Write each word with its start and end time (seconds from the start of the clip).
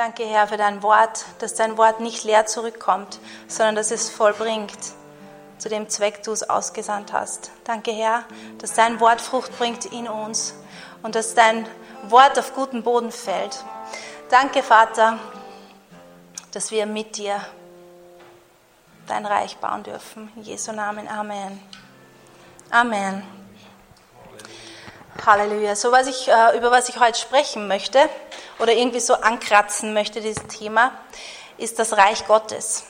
Danke, 0.00 0.24
Herr, 0.24 0.48
für 0.48 0.56
dein 0.56 0.82
Wort, 0.82 1.26
dass 1.40 1.52
dein 1.52 1.76
Wort 1.76 2.00
nicht 2.00 2.24
leer 2.24 2.46
zurückkommt, 2.46 3.18
sondern 3.48 3.74
dass 3.74 3.90
es 3.90 4.08
vollbringt 4.08 4.72
zu 5.58 5.68
dem 5.68 5.90
Zweck 5.90 6.22
du 6.22 6.32
es 6.32 6.48
ausgesandt 6.48 7.12
hast. 7.12 7.50
Danke, 7.64 7.90
Herr, 7.90 8.24
dass 8.56 8.72
dein 8.72 8.98
Wort 8.98 9.20
Frucht 9.20 9.58
bringt 9.58 9.84
in 9.84 10.08
uns 10.08 10.54
und 11.02 11.16
dass 11.16 11.34
dein 11.34 11.68
Wort 12.04 12.38
auf 12.38 12.54
guten 12.54 12.82
Boden 12.82 13.12
fällt. 13.12 13.62
Danke, 14.30 14.62
Vater, 14.62 15.18
dass 16.52 16.70
wir 16.70 16.86
mit 16.86 17.18
dir 17.18 17.38
dein 19.06 19.26
Reich 19.26 19.58
bauen 19.58 19.82
dürfen. 19.82 20.32
In 20.34 20.44
Jesu 20.44 20.72
Namen. 20.72 21.08
Amen. 21.08 21.60
Amen. 22.70 23.22
Halleluja. 25.26 25.76
So 25.76 25.92
was 25.92 26.06
ich, 26.06 26.26
äh, 26.26 26.56
über 26.56 26.70
was 26.70 26.88
ich 26.88 26.98
heute 26.98 27.18
sprechen 27.18 27.68
möchte 27.68 28.08
oder 28.60 28.72
irgendwie 28.72 29.00
so 29.00 29.14
ankratzen 29.14 29.94
möchte, 29.94 30.20
dieses 30.20 30.46
Thema, 30.46 30.92
ist 31.58 31.78
das 31.78 31.96
Reich 31.96 32.26
Gottes 32.26 32.84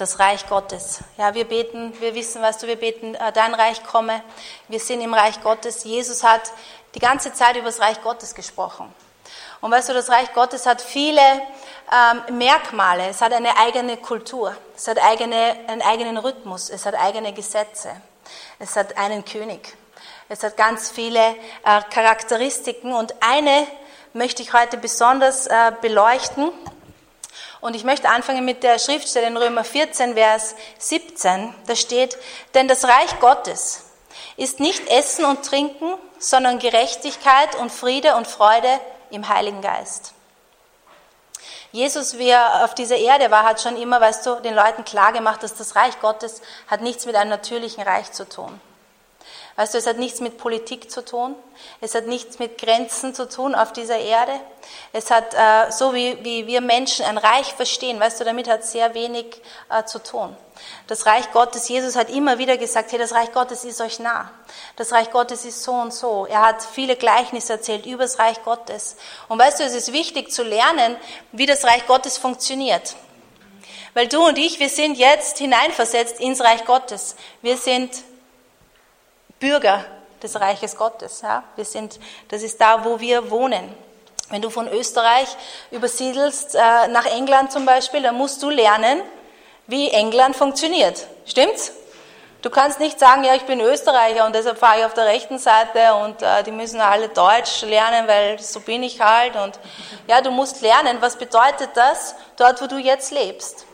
das 0.00 0.18
Reich 0.18 0.48
Gottes. 0.48 1.00
Ja, 1.18 1.34
wir 1.34 1.44
beten, 1.44 1.92
wir 2.00 2.14
wissen, 2.14 2.40
weißt 2.40 2.62
du, 2.62 2.66
wir 2.66 2.76
beten, 2.76 3.14
äh, 3.14 3.32
dein 3.32 3.54
Reich 3.54 3.84
komme. 3.84 4.22
Wir 4.68 4.80
sind 4.80 5.00
im 5.02 5.12
Reich 5.12 5.42
Gottes. 5.42 5.84
Jesus 5.84 6.24
hat 6.24 6.40
die 6.94 6.98
ganze 6.98 7.32
Zeit 7.32 7.56
über 7.56 7.66
das 7.66 7.80
Reich 7.80 8.02
Gottes 8.02 8.34
gesprochen. 8.34 8.92
Und 9.60 9.70
weißt 9.70 9.90
du, 9.90 9.92
das 9.92 10.08
Reich 10.08 10.32
Gottes 10.32 10.64
hat 10.64 10.80
viele 10.80 11.20
ähm, 11.20 12.38
Merkmale. 12.38 13.08
Es 13.08 13.20
hat 13.20 13.32
eine 13.32 13.56
eigene 13.58 13.98
Kultur. 13.98 14.56
Es 14.74 14.88
hat 14.88 14.98
eigene, 14.98 15.56
einen 15.66 15.82
eigenen 15.82 16.16
Rhythmus. 16.16 16.70
Es 16.70 16.86
hat 16.86 16.94
eigene 16.94 17.34
Gesetze. 17.34 17.90
Es 18.58 18.76
hat 18.76 18.96
einen 18.96 19.24
König. 19.24 19.76
Es 20.32 20.44
hat 20.44 20.56
ganz 20.56 20.92
viele 20.92 21.18
äh, 21.64 21.82
Charakteristiken. 21.92 22.92
Und 22.92 23.16
eine 23.20 23.66
möchte 24.12 24.42
ich 24.42 24.52
heute 24.52 24.76
besonders 24.76 25.48
äh, 25.48 25.72
beleuchten. 25.82 26.52
Und 27.60 27.74
ich 27.74 27.82
möchte 27.82 28.08
anfangen 28.08 28.44
mit 28.44 28.62
der 28.62 28.78
Schriftstelle 28.78 29.26
in 29.26 29.36
Römer 29.36 29.64
14, 29.64 30.14
Vers 30.14 30.54
17. 30.78 31.52
Da 31.66 31.74
steht, 31.74 32.16
denn 32.54 32.68
das 32.68 32.84
Reich 32.84 33.18
Gottes 33.18 33.86
ist 34.36 34.60
nicht 34.60 34.88
Essen 34.88 35.24
und 35.24 35.44
Trinken, 35.44 35.94
sondern 36.20 36.60
Gerechtigkeit 36.60 37.56
und 37.56 37.72
Friede 37.72 38.14
und 38.14 38.28
Freude 38.28 38.80
im 39.10 39.28
Heiligen 39.28 39.62
Geist. 39.62 40.14
Jesus, 41.72 42.18
wie 42.18 42.28
er 42.28 42.64
auf 42.64 42.76
dieser 42.76 42.96
Erde 42.96 43.32
war, 43.32 43.42
hat 43.42 43.60
schon 43.60 43.76
immer, 43.76 44.00
weißt 44.00 44.26
du, 44.26 44.36
den 44.36 44.54
Leuten 44.54 44.84
klargemacht, 44.84 45.42
dass 45.42 45.56
das 45.56 45.74
Reich 45.74 46.00
Gottes 46.00 46.40
hat 46.68 46.82
nichts 46.82 47.04
mit 47.04 47.16
einem 47.16 47.30
natürlichen 47.30 47.82
Reich 47.82 48.12
zu 48.12 48.28
tun. 48.28 48.60
Weißt 49.56 49.74
du, 49.74 49.78
es 49.78 49.86
hat 49.86 49.98
nichts 49.98 50.20
mit 50.20 50.38
Politik 50.38 50.90
zu 50.90 51.04
tun, 51.04 51.34
es 51.80 51.94
hat 51.94 52.06
nichts 52.06 52.38
mit 52.38 52.56
Grenzen 52.56 53.14
zu 53.14 53.28
tun 53.28 53.54
auf 53.54 53.72
dieser 53.72 53.98
Erde. 53.98 54.32
Es 54.92 55.10
hat, 55.10 55.34
äh, 55.34 55.70
so 55.70 55.92
wie, 55.92 56.22
wie 56.24 56.46
wir 56.46 56.60
Menschen 56.60 57.04
ein 57.04 57.18
Reich 57.18 57.52
verstehen, 57.54 58.00
weißt 58.00 58.20
du, 58.20 58.24
damit 58.24 58.48
hat 58.48 58.64
sehr 58.64 58.94
wenig 58.94 59.42
äh, 59.68 59.84
zu 59.84 59.98
tun. 60.02 60.34
Das 60.86 61.06
Reich 61.06 61.30
Gottes, 61.32 61.68
Jesus 61.68 61.96
hat 61.96 62.10
immer 62.10 62.38
wieder 62.38 62.56
gesagt, 62.56 62.92
hey, 62.92 62.98
das 62.98 63.12
Reich 63.12 63.32
Gottes 63.32 63.64
ist 63.64 63.80
euch 63.80 63.98
nah. 63.98 64.30
Das 64.76 64.92
Reich 64.92 65.10
Gottes 65.10 65.44
ist 65.44 65.62
so 65.62 65.72
und 65.72 65.92
so. 65.92 66.26
Er 66.26 66.42
hat 66.42 66.62
viele 66.62 66.96
Gleichnisse 66.96 67.54
erzählt 67.54 67.86
über 67.86 68.04
das 68.04 68.18
Reich 68.18 68.42
Gottes. 68.44 68.96
Und 69.28 69.38
weißt 69.38 69.60
du, 69.60 69.64
es 69.64 69.74
ist 69.74 69.92
wichtig 69.92 70.32
zu 70.32 70.42
lernen, 70.42 70.96
wie 71.32 71.46
das 71.46 71.64
Reich 71.64 71.86
Gottes 71.86 72.18
funktioniert. 72.18 72.94
Weil 73.94 74.06
du 74.06 74.24
und 74.26 74.38
ich, 74.38 74.60
wir 74.60 74.68
sind 74.68 74.96
jetzt 74.96 75.38
hineinversetzt 75.38 76.20
ins 76.20 76.40
Reich 76.40 76.64
Gottes. 76.64 77.16
Wir 77.42 77.56
sind 77.56 77.90
Bürger 79.40 79.84
des 80.22 80.38
Reiches 80.38 80.76
Gottes. 80.76 81.22
Ja? 81.22 81.42
Wir 81.56 81.64
sind, 81.64 81.98
das 82.28 82.42
ist 82.42 82.60
da, 82.60 82.84
wo 82.84 83.00
wir 83.00 83.30
wohnen. 83.30 83.74
Wenn 84.28 84.42
du 84.42 84.50
von 84.50 84.68
Österreich 84.68 85.28
übersiedelst 85.72 86.54
äh, 86.54 86.88
nach 86.88 87.06
England 87.06 87.50
zum 87.50 87.66
Beispiel, 87.66 88.02
dann 88.02 88.14
musst 88.14 88.42
du 88.42 88.50
lernen, 88.50 89.02
wie 89.66 89.88
England 89.88 90.36
funktioniert. 90.36 91.06
Stimmt's? 91.26 91.72
Du 92.42 92.48
kannst 92.48 92.80
nicht 92.80 92.98
sagen, 92.98 93.24
ja, 93.24 93.34
ich 93.34 93.42
bin 93.42 93.60
Österreicher 93.60 94.24
und 94.24 94.34
deshalb 94.34 94.56
fahre 94.56 94.78
ich 94.78 94.84
auf 94.86 94.94
der 94.94 95.04
rechten 95.04 95.38
Seite 95.38 95.94
und 95.94 96.22
äh, 96.22 96.42
die 96.42 96.52
müssen 96.52 96.80
alle 96.80 97.08
Deutsch 97.08 97.62
lernen, 97.62 98.06
weil 98.06 98.38
so 98.38 98.60
bin 98.60 98.82
ich 98.82 99.00
halt. 99.00 99.36
Und 99.36 99.58
ja, 100.06 100.20
du 100.20 100.30
musst 100.30 100.62
lernen, 100.62 100.98
was 101.00 101.16
bedeutet 101.16 101.70
das 101.74 102.14
dort, 102.36 102.62
wo 102.62 102.66
du 102.66 102.78
jetzt 102.78 103.10
lebst. 103.10 103.66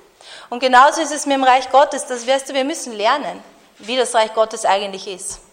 Und 0.49 0.61
genauso 0.61 1.01
ist 1.01 1.13
es 1.13 1.27
mit 1.27 1.37
dem 1.37 1.45
Reich 1.45 1.71
Gottes. 1.71 2.07
Das 2.07 2.27
wirst 2.27 2.49
du, 2.49 2.55
wir 2.55 2.65
müssen 2.65 2.93
lernen, 2.95 3.43
wie 3.79 3.97
das 3.97 4.15
Reich 4.15 4.33
Gottes 4.35 4.65
eigentlich 4.65 5.07
ist 5.07 5.46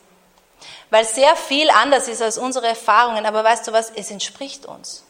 weil 0.93 1.05
sehr 1.05 1.35
viel 1.35 1.71
anders 1.71 2.07
ist 2.07 2.21
als 2.21 2.37
unsere 2.37 2.67
Erfahrungen. 2.67 3.25
Aber 3.25 3.43
weißt 3.43 3.67
du 3.67 3.73
was, 3.73 3.89
es 3.89 4.11
entspricht 4.11 4.67
uns. 4.67 5.03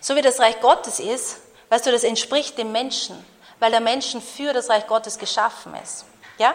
So 0.00 0.16
wie 0.16 0.22
das 0.22 0.40
Reich 0.40 0.60
Gottes 0.60 0.98
ist, 0.98 1.40
weißt 1.68 1.84
du, 1.84 1.92
das 1.92 2.04
entspricht 2.04 2.56
dem 2.56 2.72
Menschen, 2.72 3.22
weil 3.58 3.70
der 3.70 3.80
Menschen 3.80 4.22
für 4.22 4.54
das 4.54 4.70
Reich 4.70 4.86
Gottes 4.86 5.18
geschaffen 5.18 5.74
ist. 5.82 6.06
Ja? 6.38 6.54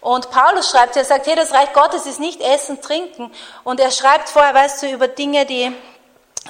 Und 0.00 0.32
Paulus 0.32 0.68
schreibt, 0.68 0.96
er 0.96 1.04
sagt, 1.04 1.28
hey, 1.28 1.36
das 1.36 1.52
Reich 1.52 1.72
Gottes 1.72 2.06
ist 2.06 2.18
nicht 2.18 2.40
Essen, 2.40 2.82
Trinken. 2.82 3.32
Und 3.62 3.78
er 3.78 3.92
schreibt 3.92 4.30
vorher, 4.30 4.52
weißt 4.52 4.82
du, 4.82 4.90
über 4.90 5.06
Dinge, 5.06 5.46
die, 5.46 5.72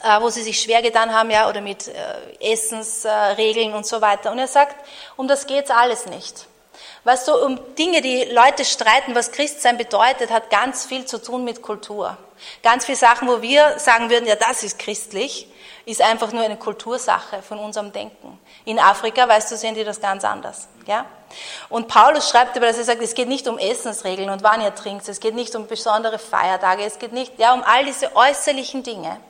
äh, 0.02 0.20
wo 0.20 0.30
sie 0.30 0.42
sich 0.42 0.58
schwer 0.58 0.80
getan 0.80 1.12
haben, 1.12 1.30
ja, 1.30 1.50
oder 1.50 1.60
mit 1.60 1.86
äh, 1.86 2.52
Essensregeln 2.52 3.74
und 3.74 3.84
so 3.84 4.00
weiter. 4.00 4.32
Und 4.32 4.38
er 4.38 4.48
sagt, 4.48 4.74
um 5.16 5.28
das 5.28 5.46
geht's 5.46 5.70
alles 5.70 6.06
nicht. 6.06 6.46
Weißt 7.04 7.28
du, 7.28 7.34
um 7.36 7.58
Dinge, 7.76 8.00
die 8.00 8.24
Leute 8.24 8.64
streiten, 8.64 9.14
was 9.14 9.30
Christsein 9.30 9.76
bedeutet, 9.76 10.30
hat 10.30 10.48
ganz 10.48 10.86
viel 10.86 11.04
zu 11.04 11.20
tun 11.20 11.44
mit 11.44 11.60
Kultur. 11.60 12.16
Ganz 12.62 12.86
viele 12.86 12.96
Sachen, 12.96 13.28
wo 13.28 13.42
wir 13.42 13.78
sagen 13.78 14.08
würden, 14.08 14.26
ja, 14.26 14.36
das 14.36 14.62
ist 14.62 14.78
christlich, 14.78 15.46
ist 15.84 16.00
einfach 16.00 16.32
nur 16.32 16.42
eine 16.42 16.56
Kultursache 16.56 17.42
von 17.42 17.58
unserem 17.58 17.92
Denken. 17.92 18.38
In 18.64 18.78
Afrika, 18.78 19.28
weißt 19.28 19.52
du, 19.52 19.56
sehen 19.56 19.74
die 19.74 19.84
das 19.84 20.00
ganz 20.00 20.24
anders. 20.24 20.66
Ja? 20.86 21.04
Und 21.68 21.88
Paulus 21.88 22.30
schreibt 22.30 22.56
aber, 22.56 22.66
dass 22.66 22.78
er 22.78 22.84
sagt, 22.84 23.02
es 23.02 23.14
geht 23.14 23.28
nicht 23.28 23.48
um 23.48 23.58
Essensregeln 23.58 24.30
und 24.30 24.42
wann 24.42 24.62
ihr 24.62 24.74
trinkt, 24.74 25.06
es 25.06 25.20
geht 25.20 25.34
nicht 25.34 25.54
um 25.54 25.66
besondere 25.66 26.18
Feiertage, 26.18 26.84
es 26.84 26.98
geht 26.98 27.12
nicht 27.12 27.38
ja, 27.38 27.52
um 27.52 27.62
all 27.62 27.84
diese 27.84 28.16
äußerlichen 28.16 28.82
Dinge. 28.82 29.20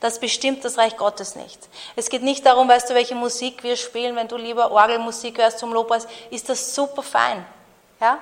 Das 0.00 0.18
bestimmt 0.18 0.64
das 0.64 0.78
Reich 0.78 0.96
Gottes 0.96 1.36
nicht. 1.36 1.58
Es 1.96 2.08
geht 2.08 2.22
nicht 2.22 2.46
darum, 2.46 2.68
weißt 2.68 2.90
du, 2.90 2.94
welche 2.94 3.14
Musik 3.14 3.62
wir 3.62 3.76
spielen. 3.76 4.16
Wenn 4.16 4.28
du 4.28 4.36
lieber 4.36 4.70
Orgelmusik 4.70 5.38
hörst 5.38 5.58
zum 5.58 5.72
Lobpreis, 5.72 6.06
ist 6.30 6.48
das 6.48 6.74
super 6.74 7.02
fein. 7.02 7.44
Ja? 8.00 8.18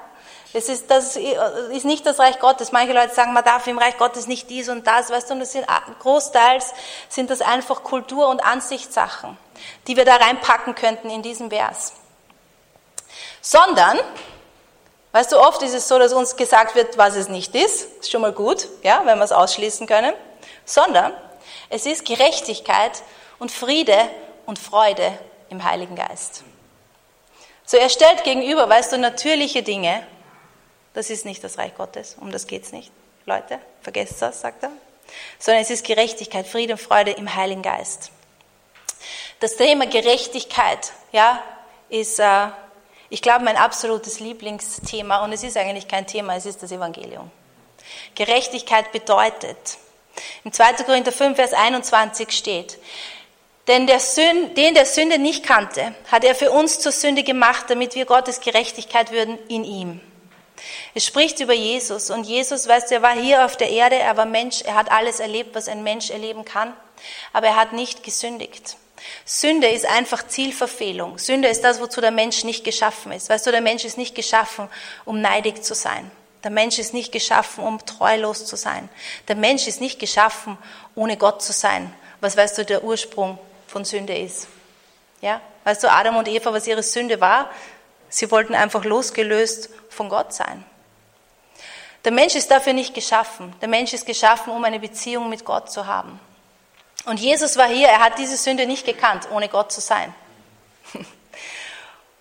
Das 0.52 0.68
ist, 0.68 0.90
das 0.90 1.16
ist 1.16 1.84
nicht 1.84 2.06
das 2.06 2.18
Reich 2.18 2.38
Gottes. 2.38 2.72
Manche 2.72 2.94
Leute 2.94 3.14
sagen, 3.14 3.34
man 3.34 3.44
darf 3.44 3.66
im 3.66 3.78
Reich 3.78 3.98
Gottes 3.98 4.26
nicht 4.26 4.48
dies 4.48 4.68
und 4.68 4.86
das, 4.86 5.10
weißt 5.10 5.28
du, 5.28 5.34
und 5.34 5.40
das 5.40 5.52
sind 5.52 5.66
großteils 6.00 6.72
sind 7.08 7.28
das 7.30 7.42
einfach 7.42 7.82
Kultur- 7.82 8.28
und 8.28 8.44
Ansichtssachen, 8.44 9.36
die 9.86 9.96
wir 9.96 10.06
da 10.06 10.16
reinpacken 10.16 10.74
könnten 10.74 11.10
in 11.10 11.20
diesen 11.22 11.50
Vers. 11.50 11.92
Sondern, 13.42 13.98
weißt 15.12 15.32
du, 15.32 15.38
oft 15.38 15.62
ist 15.62 15.74
es 15.74 15.86
so, 15.86 15.98
dass 15.98 16.14
uns 16.14 16.36
gesagt 16.36 16.74
wird, 16.74 16.96
was 16.96 17.14
es 17.14 17.28
nicht 17.28 17.54
ist. 17.54 18.00
Ist 18.00 18.10
schon 18.10 18.22
mal 18.22 18.32
gut, 18.32 18.68
ja, 18.82 19.02
wenn 19.04 19.18
wir 19.18 19.24
es 19.24 19.32
ausschließen 19.32 19.86
können. 19.86 20.14
Sondern, 20.64 21.12
es 21.70 21.86
ist 21.86 22.04
Gerechtigkeit 22.04 23.02
und 23.38 23.52
Friede 23.52 23.98
und 24.46 24.58
Freude 24.58 25.18
im 25.50 25.64
Heiligen 25.64 25.96
Geist. 25.96 26.42
So, 27.64 27.76
er 27.76 27.90
stellt 27.90 28.24
gegenüber, 28.24 28.68
weißt 28.68 28.92
du, 28.92 28.98
natürliche 28.98 29.62
Dinge. 29.62 30.06
Das 30.94 31.10
ist 31.10 31.24
nicht 31.24 31.44
das 31.44 31.58
Reich 31.58 31.74
Gottes, 31.74 32.16
um 32.18 32.32
das 32.32 32.46
geht's 32.46 32.72
nicht. 32.72 32.90
Leute, 33.26 33.60
vergesst 33.82 34.22
das, 34.22 34.40
sagt 34.40 34.62
er. 34.62 34.72
Sondern 35.38 35.62
es 35.62 35.70
ist 35.70 35.86
Gerechtigkeit, 35.86 36.46
Friede 36.46 36.72
und 36.74 36.78
Freude 36.78 37.10
im 37.10 37.34
Heiligen 37.34 37.62
Geist. 37.62 38.10
Das 39.40 39.56
Thema 39.56 39.86
Gerechtigkeit, 39.86 40.92
ja, 41.12 41.42
ist, 41.88 42.18
äh, 42.18 42.48
ich 43.10 43.22
glaube, 43.22 43.44
mein 43.44 43.56
absolutes 43.56 44.20
Lieblingsthema 44.20 45.22
und 45.24 45.32
es 45.32 45.42
ist 45.42 45.56
eigentlich 45.56 45.88
kein 45.88 46.06
Thema, 46.06 46.36
es 46.36 46.46
ist 46.46 46.62
das 46.62 46.72
Evangelium. 46.72 47.30
Gerechtigkeit 48.14 48.92
bedeutet, 48.92 49.78
im 50.44 50.52
2. 50.52 50.84
Korinther 50.84 51.12
5, 51.12 51.36
Vers 51.36 51.52
21 51.52 52.30
steht, 52.30 52.78
denn 53.68 53.86
der 53.86 54.00
Sünde, 54.00 54.54
den 54.54 54.74
der 54.74 54.86
Sünde 54.86 55.18
nicht 55.18 55.44
kannte, 55.44 55.94
hat 56.10 56.24
er 56.24 56.34
für 56.34 56.50
uns 56.50 56.80
zur 56.80 56.92
Sünde 56.92 57.22
gemacht, 57.22 57.66
damit 57.68 57.94
wir 57.94 58.06
Gottes 58.06 58.40
Gerechtigkeit 58.40 59.12
würden 59.12 59.38
in 59.48 59.62
ihm. 59.62 60.00
Es 60.94 61.06
spricht 61.06 61.38
über 61.40 61.52
Jesus 61.52 62.10
und 62.10 62.24
Jesus, 62.24 62.66
weißt 62.66 62.90
du, 62.90 62.96
er 62.96 63.02
war 63.02 63.14
hier 63.14 63.44
auf 63.44 63.56
der 63.56 63.70
Erde, 63.70 63.96
er 63.96 64.16
war 64.16 64.24
Mensch, 64.24 64.62
er 64.62 64.74
hat 64.74 64.90
alles 64.90 65.20
erlebt, 65.20 65.54
was 65.54 65.68
ein 65.68 65.82
Mensch 65.82 66.10
erleben 66.10 66.44
kann, 66.44 66.72
aber 67.32 67.48
er 67.48 67.56
hat 67.56 67.74
nicht 67.74 68.02
gesündigt. 68.02 68.76
Sünde 69.24 69.68
ist 69.68 69.86
einfach 69.86 70.26
Zielverfehlung. 70.26 71.18
Sünde 71.18 71.48
ist 71.48 71.62
das, 71.62 71.80
wozu 71.80 72.00
der 72.00 72.10
Mensch 72.10 72.44
nicht 72.44 72.64
geschaffen 72.64 73.12
ist. 73.12 73.28
Weißt 73.28 73.46
du, 73.46 73.52
der 73.52 73.60
Mensch 73.60 73.84
ist 73.84 73.98
nicht 73.98 74.14
geschaffen, 74.14 74.68
um 75.04 75.20
neidig 75.20 75.62
zu 75.62 75.74
sein. 75.74 76.10
Der 76.44 76.50
Mensch 76.50 76.78
ist 76.78 76.94
nicht 76.94 77.10
geschaffen, 77.10 77.64
um 77.64 77.84
treulos 77.84 78.46
zu 78.46 78.56
sein. 78.56 78.88
Der 79.26 79.36
Mensch 79.36 79.66
ist 79.66 79.80
nicht 79.80 79.98
geschaffen, 79.98 80.56
ohne 80.94 81.16
Gott 81.16 81.42
zu 81.42 81.52
sein. 81.52 81.92
Was 82.20 82.36
weißt 82.36 82.58
du, 82.58 82.64
der 82.64 82.84
Ursprung 82.84 83.38
von 83.66 83.84
Sünde 83.84 84.16
ist? 84.16 84.48
Ja? 85.20 85.40
Weißt 85.64 85.82
du, 85.82 85.90
Adam 85.90 86.16
und 86.16 86.28
Eva, 86.28 86.52
was 86.52 86.66
ihre 86.66 86.82
Sünde 86.82 87.20
war? 87.20 87.50
Sie 88.08 88.30
wollten 88.30 88.54
einfach 88.54 88.84
losgelöst 88.84 89.68
von 89.90 90.08
Gott 90.08 90.32
sein. 90.32 90.64
Der 92.04 92.12
Mensch 92.12 92.36
ist 92.36 92.50
dafür 92.50 92.72
nicht 92.72 92.94
geschaffen. 92.94 93.54
Der 93.60 93.68
Mensch 93.68 93.92
ist 93.92 94.06
geschaffen, 94.06 94.52
um 94.52 94.64
eine 94.64 94.80
Beziehung 94.80 95.28
mit 95.28 95.44
Gott 95.44 95.70
zu 95.70 95.86
haben. 95.86 96.18
Und 97.04 97.20
Jesus 97.20 97.56
war 97.56 97.68
hier, 97.68 97.88
er 97.88 98.00
hat 98.00 98.18
diese 98.18 98.36
Sünde 98.36 98.66
nicht 98.66 98.86
gekannt, 98.86 99.28
ohne 99.32 99.48
Gott 99.48 99.72
zu 99.72 99.80
sein. 99.80 100.14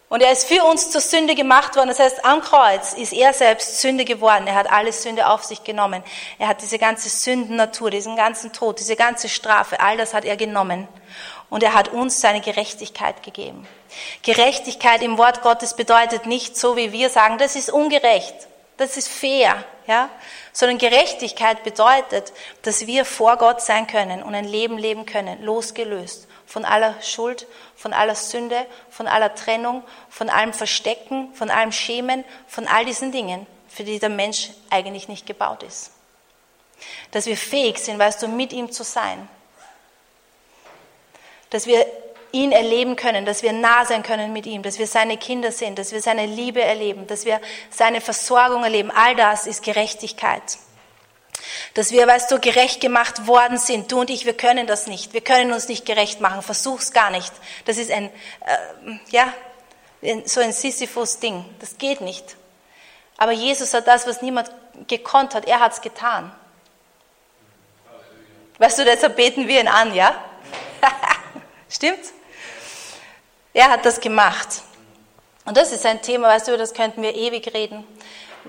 Und 0.10 0.22
er 0.22 0.32
ist 0.32 0.48
für 0.48 0.64
uns 0.64 0.90
zur 0.90 1.02
Sünde 1.02 1.36
gemacht 1.36 1.76
worden. 1.76 1.90
Das 1.90 2.00
heißt, 2.00 2.24
am 2.24 2.42
Kreuz 2.42 2.94
ist 2.94 3.12
er 3.12 3.34
selbst 3.34 3.82
Sünde 3.82 4.06
geworden. 4.06 4.48
Er 4.48 4.56
hat 4.56 4.72
alle 4.72 4.94
Sünde 4.94 5.28
auf 5.28 5.44
sich 5.44 5.64
genommen. 5.66 6.02
Er 6.40 6.48
hat 6.48 6.62
diese 6.62 6.80
ganze 6.80 7.10
Sündennatur, 7.10 7.92
diesen 7.92 8.16
ganzen 8.16 8.54
Tod, 8.54 8.80
diese 8.80 8.96
ganze 8.96 9.28
Strafe, 9.28 9.82
all 9.82 9.98
das 9.98 10.14
hat 10.14 10.24
er 10.24 10.38
genommen. 10.38 10.88
Und 11.50 11.64
er 11.64 11.74
hat 11.74 11.90
uns 11.90 12.22
seine 12.22 12.40
Gerechtigkeit 12.40 13.22
gegeben. 13.24 13.68
Gerechtigkeit 14.22 15.02
im 15.02 15.18
Wort 15.18 15.42
Gottes 15.42 15.76
bedeutet 15.76 16.26
nicht 16.26 16.58
so, 16.58 16.78
wie 16.78 16.92
wir 16.92 17.10
sagen, 17.10 17.38
das 17.38 17.56
ist 17.56 17.70
ungerecht, 17.70 18.36
das 18.78 18.98
ist 18.98 19.08
fair, 19.08 19.64
ja, 19.88 20.10
sondern 20.52 20.78
Gerechtigkeit 20.78 21.64
bedeutet, 21.64 22.34
dass 22.64 22.86
wir 22.86 23.06
vor 23.06 23.38
Gott 23.38 23.62
sein 23.62 23.88
können 23.88 24.24
und 24.24 24.36
ein 24.36 24.46
Leben 24.46 24.78
leben 24.78 25.06
können, 25.06 25.42
losgelöst 25.42 26.28
von 26.46 26.66
aller 26.66 26.96
Schuld, 27.02 27.46
von 27.78 27.94
aller 27.94 28.16
Sünde, 28.16 28.66
von 28.90 29.08
aller 29.08 29.34
Trennung, 29.36 29.84
von 30.10 30.30
allem 30.30 30.52
Verstecken, 30.52 31.34
von 31.34 31.50
allem 31.50 31.72
Schämen, 31.72 32.26
von 32.48 32.68
all 32.68 32.84
diesen 32.84 33.12
Dingen, 33.12 33.46
für 33.70 33.84
die 33.84 34.00
der 34.00 34.10
Mensch 34.10 34.50
eigentlich 34.70 35.08
nicht 35.08 35.26
gebaut 35.26 35.64
ist. 35.64 35.92
Dass 37.12 37.28
wir 37.28 37.38
fähig 37.38 37.78
sind, 37.78 38.00
weißt 38.00 38.24
du, 38.24 38.28
mit 38.28 38.52
ihm 38.52 38.72
zu 38.72 38.84
sein. 38.84 39.30
Dass 41.52 41.68
wir 41.68 41.86
ihn 42.32 42.52
erleben 42.52 42.96
können, 42.96 43.26
dass 43.26 43.44
wir 43.44 43.54
nah 43.54 43.86
sein 43.86 44.04
können 44.04 44.34
mit 44.34 44.46
ihm, 44.48 44.64
dass 44.64 44.80
wir 44.80 44.88
seine 44.88 45.18
Kinder 45.18 45.52
sind, 45.52 45.80
dass 45.80 45.92
wir 45.92 46.02
seine 46.02 46.26
Liebe 46.26 46.62
erleben, 46.62 47.08
dass 47.08 47.26
wir 47.26 47.40
seine 47.70 48.02
Versorgung 48.02 48.64
erleben. 48.64 48.92
All 48.92 49.16
das 49.16 49.48
ist 49.48 49.64
Gerechtigkeit. 49.64 50.58
Dass 51.74 51.92
wir, 51.92 52.08
weißt 52.08 52.32
du, 52.32 52.40
gerecht 52.40 52.82
gemacht 52.82 53.28
worden 53.28 53.58
sind. 53.58 53.92
Du 53.92 54.02
und 54.02 54.10
ich, 54.10 54.26
wir 54.26 54.36
können 54.36 54.68
das 54.68 54.88
nicht. 54.88 55.14
Wir 55.14 55.22
können 55.22 55.52
uns 55.52 55.68
nicht 55.68 55.86
gerecht 55.86 56.22
machen. 56.22 56.42
Versuch's 56.42 56.92
gar 56.92 57.10
nicht. 57.10 57.32
Das 57.66 57.78
ist 57.78 57.92
ein, 57.92 58.06
äh, 58.06 59.00
ja, 59.10 59.34
so 60.26 60.42
ein 60.42 60.54
Sisyphus-Ding. 60.54 61.46
Das 61.60 61.78
geht 61.78 62.02
nicht. 62.02 62.36
Aber 63.18 63.32
Jesus 63.32 63.74
hat 63.74 63.88
das, 63.88 64.08
was 64.08 64.22
niemand 64.22 64.52
gekonnt 64.88 65.34
hat. 65.34 65.46
Er 65.46 65.60
hat's 65.60 65.82
getan. 65.82 66.32
Weißt 68.60 68.80
du, 68.80 68.86
deshalb 68.86 69.16
beten 69.16 69.48
wir 69.48 69.60
ihn 69.60 69.68
an, 69.68 69.94
ja? 69.94 70.24
Stimmt's? 71.70 72.14
Er 73.54 73.70
hat 73.70 73.86
das 73.86 74.00
gemacht. 74.00 74.62
Und 75.46 75.58
das 75.58 75.72
ist 75.72 75.86
ein 75.86 76.02
Thema, 76.02 76.28
weißt 76.28 76.48
du, 76.48 76.52
über 76.52 76.58
das 76.58 76.74
könnten 76.74 77.02
wir 77.02 77.16
ewig 77.16 77.54
reden 77.54 77.86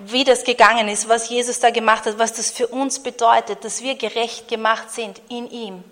wie 0.06 0.24
das 0.24 0.44
gegangen 0.44 0.88
ist, 0.88 1.08
was 1.08 1.28
Jesus 1.28 1.60
da 1.60 1.70
gemacht 1.70 2.06
hat, 2.06 2.18
was 2.18 2.32
das 2.32 2.50
für 2.50 2.68
uns 2.68 3.02
bedeutet, 3.02 3.64
dass 3.64 3.82
wir 3.82 3.96
gerecht 3.96 4.48
gemacht 4.48 4.90
sind 4.90 5.20
in 5.28 5.50
ihm. 5.50 5.84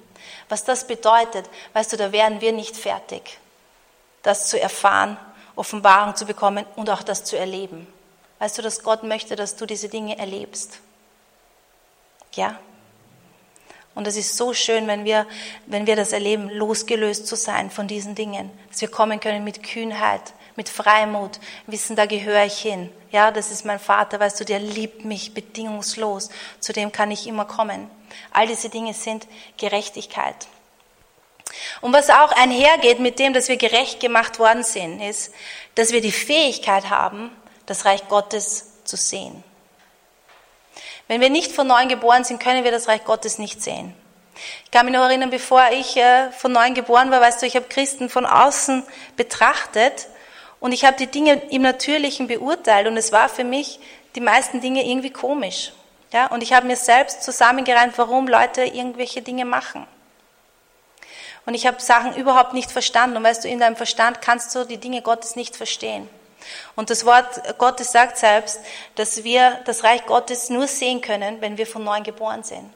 Was 0.48 0.64
das 0.64 0.86
bedeutet, 0.86 1.48
weißt 1.72 1.92
du, 1.92 1.96
da 1.96 2.12
werden 2.12 2.40
wir 2.40 2.52
nicht 2.52 2.76
fertig, 2.76 3.38
das 4.22 4.46
zu 4.46 4.60
erfahren, 4.60 5.16
Offenbarung 5.56 6.14
zu 6.14 6.26
bekommen 6.26 6.64
und 6.76 6.90
auch 6.90 7.02
das 7.02 7.24
zu 7.24 7.36
erleben. 7.36 7.86
Weißt 8.38 8.58
du, 8.58 8.62
dass 8.62 8.82
Gott 8.82 9.02
möchte, 9.02 9.34
dass 9.34 9.56
du 9.56 9.66
diese 9.66 9.88
Dinge 9.88 10.18
erlebst? 10.18 10.78
Ja? 12.34 12.58
Und 13.94 14.06
es 14.06 14.16
ist 14.16 14.36
so 14.36 14.52
schön, 14.52 14.86
wenn 14.86 15.06
wir, 15.06 15.26
wenn 15.66 15.86
wir 15.86 15.96
das 15.96 16.12
erleben, 16.12 16.50
losgelöst 16.50 17.26
zu 17.26 17.34
sein 17.34 17.70
von 17.70 17.88
diesen 17.88 18.14
Dingen, 18.14 18.50
dass 18.68 18.82
wir 18.82 18.88
kommen 18.88 19.20
können 19.20 19.42
mit 19.42 19.62
Kühnheit, 19.62 20.34
mit 20.56 20.68
Freimut, 20.68 21.38
wissen, 21.66 21.96
da 21.96 22.06
gehöre 22.06 22.44
ich 22.44 22.58
hin. 22.58 22.90
Ja, 23.10 23.30
das 23.30 23.50
ist 23.50 23.64
mein 23.64 23.78
Vater, 23.78 24.20
weißt 24.20 24.40
du, 24.40 24.44
der 24.44 24.58
liebt 24.58 25.04
mich 25.04 25.34
bedingungslos. 25.34 26.30
Zu 26.60 26.72
dem 26.72 26.92
kann 26.92 27.10
ich 27.10 27.26
immer 27.26 27.44
kommen. 27.44 27.90
All 28.32 28.46
diese 28.46 28.68
Dinge 28.68 28.94
sind 28.94 29.26
Gerechtigkeit. 29.58 30.48
Und 31.80 31.92
was 31.92 32.10
auch 32.10 32.32
einhergeht 32.32 33.00
mit 33.00 33.18
dem, 33.18 33.32
dass 33.32 33.48
wir 33.48 33.56
gerecht 33.56 34.00
gemacht 34.00 34.38
worden 34.38 34.64
sind, 34.64 35.00
ist, 35.00 35.32
dass 35.74 35.92
wir 35.92 36.00
die 36.00 36.12
Fähigkeit 36.12 36.90
haben, 36.90 37.30
das 37.66 37.84
Reich 37.84 38.08
Gottes 38.08 38.84
zu 38.84 38.96
sehen. 38.96 39.42
Wenn 41.08 41.20
wir 41.20 41.30
nicht 41.30 41.52
von 41.52 41.66
neuem 41.66 41.88
geboren 41.88 42.24
sind, 42.24 42.42
können 42.42 42.64
wir 42.64 42.72
das 42.72 42.88
Reich 42.88 43.04
Gottes 43.04 43.38
nicht 43.38 43.62
sehen. 43.62 43.94
Ich 44.64 44.70
kann 44.70 44.86
mich 44.86 44.94
noch 44.94 45.04
erinnern, 45.04 45.30
bevor 45.30 45.68
ich 45.72 45.96
äh, 45.96 46.30
von 46.32 46.52
neuem 46.52 46.74
geboren 46.74 47.10
war, 47.10 47.20
weißt 47.20 47.40
du, 47.40 47.46
ich 47.46 47.56
habe 47.56 47.66
Christen 47.68 48.08
von 48.08 48.26
außen 48.26 48.82
betrachtet 49.16 50.08
und 50.60 50.72
ich 50.72 50.84
habe 50.84 50.96
die 50.96 51.06
Dinge 51.06 51.42
im 51.50 51.62
Natürlichen 51.62 52.26
beurteilt 52.26 52.86
und 52.86 52.96
es 52.96 53.12
war 53.12 53.28
für 53.28 53.44
mich 53.44 53.78
die 54.14 54.20
meisten 54.20 54.60
Dinge 54.60 54.86
irgendwie 54.86 55.10
komisch. 55.10 55.72
Ja, 56.12 56.28
und 56.28 56.42
ich 56.42 56.52
habe 56.52 56.66
mir 56.66 56.76
selbst 56.76 57.22
zusammengereimt, 57.22 57.98
warum 57.98 58.28
Leute 58.28 58.64
irgendwelche 58.64 59.22
Dinge 59.22 59.44
machen. 59.44 59.86
Und 61.44 61.54
ich 61.54 61.66
habe 61.66 61.80
Sachen 61.80 62.14
überhaupt 62.16 62.54
nicht 62.54 62.70
verstanden. 62.70 63.16
Und 63.16 63.24
weißt 63.24 63.44
du, 63.44 63.48
in 63.48 63.60
deinem 63.60 63.76
Verstand 63.76 64.20
kannst 64.20 64.54
du 64.54 64.64
die 64.64 64.78
Dinge 64.78 65.02
Gottes 65.02 65.36
nicht 65.36 65.56
verstehen. 65.56 66.08
Und 66.74 66.90
das 66.90 67.04
Wort 67.04 67.58
Gottes 67.58 67.92
sagt 67.92 68.18
selbst, 68.18 68.60
dass 68.96 69.24
wir 69.24 69.60
das 69.64 69.84
Reich 69.84 70.06
Gottes 70.06 70.50
nur 70.50 70.66
sehen 70.66 71.00
können, 71.00 71.40
wenn 71.40 71.58
wir 71.58 71.66
von 71.66 71.84
neuem 71.84 72.04
geboren 72.04 72.42
sind. 72.42 72.70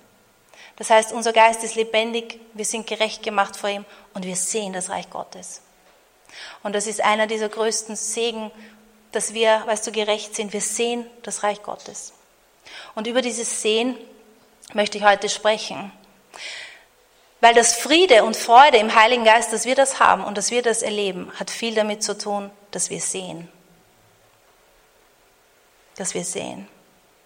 Das 0.77 0.91
heißt, 0.91 1.13
unser 1.13 1.33
Geist 1.33 1.63
ist 1.63 1.75
lebendig, 1.75 2.41
wir 2.55 2.65
sind 2.65 2.87
gerecht 2.87 3.23
gemacht 3.23 3.57
vor 3.57 3.69
ihm 3.69 3.85
und 4.15 4.25
wir 4.25 4.37
sehen 4.37 4.73
das 4.73 4.89
Reich 4.89 5.11
Gottes. 5.11 5.61
Und 6.63 6.75
das 6.75 6.87
ist 6.87 7.01
einer 7.01 7.27
dieser 7.27 7.49
größten 7.49 7.97
Segen, 7.97 8.51
dass 9.13 9.35
wir, 9.35 9.63
weißt 9.67 9.87
du, 9.87 9.93
gerecht 9.93 10.35
sind. 10.35 10.53
Wir 10.53 10.61
sehen 10.61 11.07
das 11.23 11.43
Reich 11.43 11.63
Gottes. 11.63 12.13
Und 12.95 13.07
über 13.07 13.23
dieses 13.23 13.63
Sehen 13.63 13.97
möchte 14.73 14.99
ich 14.99 15.05
heute 15.05 15.29
sprechen. 15.29 15.93
Weil 17.41 17.55
das 17.55 17.75
Friede 17.75 18.25
und 18.25 18.37
Freude 18.37 18.77
im 18.77 18.95
Heiligen 18.95 19.25
Geist, 19.25 19.53
dass 19.53 19.65
wir 19.65 19.75
das 19.75 19.99
haben 19.99 20.25
und 20.25 20.37
dass 20.37 20.51
wir 20.51 20.63
das 20.63 20.83
erleben, 20.83 21.33
hat 21.39 21.51
viel 21.51 21.75
damit 21.75 22.03
zu 22.03 22.17
tun, 22.17 22.51
dass 22.71 22.91
wir 22.91 23.01
sehen. 23.01 23.49
Dass 25.97 26.15
wir 26.15 26.25
sehen. 26.25 26.69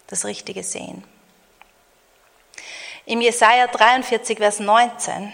Das 0.07 0.25
richtige 0.25 0.63
Sehen. 0.63 1.03
Im 3.07 3.21
Jesaja 3.21 3.67
43, 3.67 4.39
Vers 4.39 4.61
19, 4.61 5.33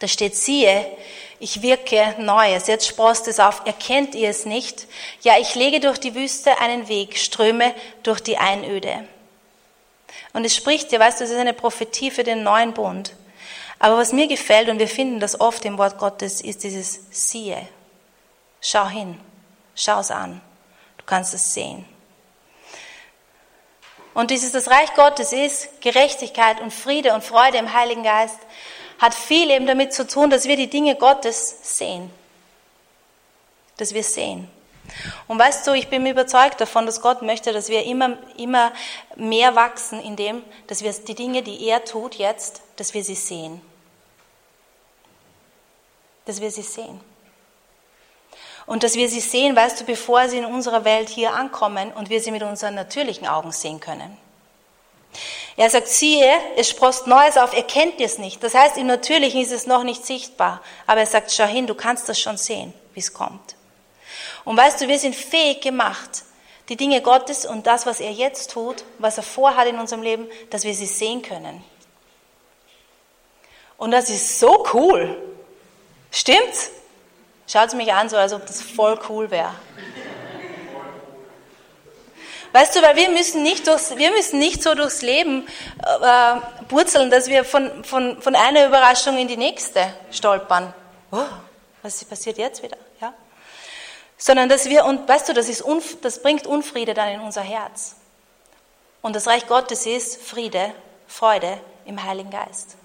da 0.00 0.08
steht, 0.08 0.36
siehe, 0.36 0.86
ich 1.42 1.60
wirke 1.60 2.14
Neues. 2.18 2.68
Jetzt 2.68 2.86
sprost 2.86 3.26
es 3.26 3.40
auf. 3.40 3.62
Erkennt 3.66 4.14
ihr 4.14 4.30
es 4.30 4.46
nicht? 4.46 4.86
Ja, 5.22 5.38
ich 5.40 5.56
lege 5.56 5.80
durch 5.80 5.98
die 5.98 6.14
Wüste 6.14 6.60
einen 6.60 6.86
Weg, 6.86 7.18
ströme 7.18 7.74
durch 8.04 8.20
die 8.20 8.38
Einöde. 8.38 9.08
Und 10.32 10.44
es 10.44 10.54
spricht 10.54 10.92
ja, 10.92 11.00
weißt 11.00 11.18
du, 11.18 11.24
es 11.24 11.30
ist 11.30 11.36
eine 11.36 11.52
Prophetie 11.52 12.12
für 12.12 12.22
den 12.22 12.44
neuen 12.44 12.72
Bund. 12.74 13.16
Aber 13.80 13.98
was 13.98 14.12
mir 14.12 14.28
gefällt, 14.28 14.68
und 14.68 14.78
wir 14.78 14.86
finden 14.86 15.18
das 15.18 15.40
oft 15.40 15.64
im 15.64 15.78
Wort 15.78 15.98
Gottes, 15.98 16.40
ist 16.40 16.62
dieses 16.62 17.00
Siehe. 17.10 17.66
Schau 18.60 18.86
hin. 18.86 19.18
Schau 19.74 19.98
es 19.98 20.12
an. 20.12 20.40
Du 20.96 21.04
kannst 21.04 21.34
es 21.34 21.54
sehen. 21.54 21.84
Und 24.14 24.30
dieses, 24.30 24.52
das 24.52 24.70
Reich 24.70 24.94
Gottes 24.94 25.32
ist 25.32 25.80
Gerechtigkeit 25.80 26.60
und 26.60 26.72
Friede 26.72 27.14
und 27.14 27.24
Freude 27.24 27.58
im 27.58 27.72
Heiligen 27.72 28.04
Geist 28.04 28.38
hat 29.02 29.14
viel 29.14 29.50
eben 29.50 29.66
damit 29.66 29.92
zu 29.92 30.06
tun, 30.06 30.30
dass 30.30 30.46
wir 30.46 30.56
die 30.56 30.70
Dinge 30.70 30.94
Gottes 30.94 31.58
sehen. 31.76 32.08
Dass 33.76 33.92
wir 33.92 34.04
sehen. 34.04 34.48
Und 35.26 35.40
weißt 35.40 35.66
du, 35.66 35.72
ich 35.72 35.88
bin 35.88 36.06
überzeugt 36.06 36.60
davon, 36.60 36.86
dass 36.86 37.02
Gott 37.02 37.20
möchte, 37.22 37.52
dass 37.52 37.68
wir 37.68 37.84
immer, 37.84 38.16
immer 38.36 38.72
mehr 39.16 39.56
wachsen 39.56 40.00
in 40.00 40.14
dem, 40.14 40.44
dass 40.68 40.84
wir 40.84 40.92
die 40.92 41.16
Dinge, 41.16 41.42
die 41.42 41.66
er 41.66 41.84
tut 41.84 42.14
jetzt, 42.14 42.62
dass 42.76 42.94
wir 42.94 43.02
sie 43.02 43.16
sehen. 43.16 43.60
Dass 46.24 46.40
wir 46.40 46.52
sie 46.52 46.62
sehen. 46.62 47.00
Und 48.66 48.84
dass 48.84 48.94
wir 48.94 49.08
sie 49.08 49.20
sehen, 49.20 49.56
weißt 49.56 49.80
du, 49.80 49.84
bevor 49.84 50.28
sie 50.28 50.38
in 50.38 50.44
unserer 50.44 50.84
Welt 50.84 51.08
hier 51.08 51.34
ankommen 51.34 51.92
und 51.92 52.08
wir 52.08 52.20
sie 52.20 52.30
mit 52.30 52.44
unseren 52.44 52.76
natürlichen 52.76 53.26
Augen 53.26 53.50
sehen 53.50 53.80
können. 53.80 54.16
Er 55.56 55.68
sagt, 55.68 55.88
siehe, 55.88 56.30
es 56.56 56.70
sprost 56.70 57.06
Neues 57.06 57.36
auf, 57.36 57.54
er 57.54 57.62
kennt 57.62 58.00
es 58.00 58.18
nicht. 58.18 58.42
Das 58.42 58.54
heißt, 58.54 58.78
im 58.78 58.86
Natürlichen 58.86 59.40
ist 59.40 59.52
es 59.52 59.66
noch 59.66 59.84
nicht 59.84 60.06
sichtbar. 60.06 60.62
Aber 60.86 61.00
er 61.00 61.06
sagt, 61.06 61.30
schau 61.30 61.44
hin, 61.44 61.66
du 61.66 61.74
kannst 61.74 62.08
das 62.08 62.18
schon 62.18 62.38
sehen, 62.38 62.72
wie 62.94 63.00
es 63.00 63.12
kommt. 63.12 63.54
Und 64.44 64.56
weißt 64.56 64.80
du, 64.80 64.88
wir 64.88 64.98
sind 64.98 65.14
fähig 65.14 65.60
gemacht, 65.60 66.24
die 66.68 66.76
Dinge 66.76 67.02
Gottes 67.02 67.44
und 67.44 67.66
das, 67.66 67.86
was 67.86 68.00
er 68.00 68.12
jetzt 68.12 68.50
tut, 68.52 68.84
was 68.98 69.18
er 69.18 69.22
vorhat 69.22 69.68
in 69.68 69.78
unserem 69.78 70.02
Leben, 70.02 70.26
dass 70.50 70.64
wir 70.64 70.74
sie 70.74 70.86
sehen 70.86 71.22
können. 71.22 71.62
Und 73.76 73.90
das 73.90 74.10
ist 74.10 74.38
so 74.38 74.66
cool. 74.72 75.20
Stimmt's? 76.10 76.70
Schaut 77.46 77.74
mich 77.74 77.92
an, 77.92 78.08
so 78.08 78.16
als 78.16 78.32
ob 78.32 78.46
das 78.46 78.62
voll 78.62 78.98
cool 79.08 79.30
wäre. 79.30 79.54
Weißt 82.52 82.76
du, 82.76 82.82
weil 82.82 82.96
wir 82.96 83.10
müssen 83.10 83.42
nicht, 83.42 83.66
durchs, 83.66 83.96
wir 83.96 84.10
müssen 84.10 84.38
nicht 84.38 84.62
so 84.62 84.74
durchs 84.74 85.00
Leben 85.00 85.46
äh, 85.78 86.64
purzeln, 86.68 87.10
dass 87.10 87.28
wir 87.28 87.44
von, 87.44 87.82
von, 87.82 88.20
von 88.20 88.36
einer 88.36 88.66
Überraschung 88.66 89.16
in 89.16 89.26
die 89.26 89.38
nächste 89.38 89.92
stolpern. 90.10 90.74
Oh, 91.10 91.24
was 91.82 92.04
passiert 92.04 92.36
jetzt 92.36 92.62
wieder? 92.62 92.76
Ja? 93.00 93.14
Sondern 94.18 94.50
dass 94.50 94.68
wir, 94.68 94.84
und 94.84 95.08
weißt 95.08 95.30
du, 95.30 95.32
das, 95.32 95.48
ist 95.48 95.64
das 96.02 96.20
bringt 96.20 96.46
Unfriede 96.46 96.92
dann 96.92 97.08
in 97.08 97.20
unser 97.20 97.42
Herz. 97.42 97.96
Und 99.00 99.16
das 99.16 99.26
Reich 99.26 99.46
Gottes 99.46 99.86
ist 99.86 100.22
Friede, 100.22 100.72
Freude 101.08 101.58
im 101.86 102.02
Heiligen 102.04 102.30
Geist. 102.30 102.76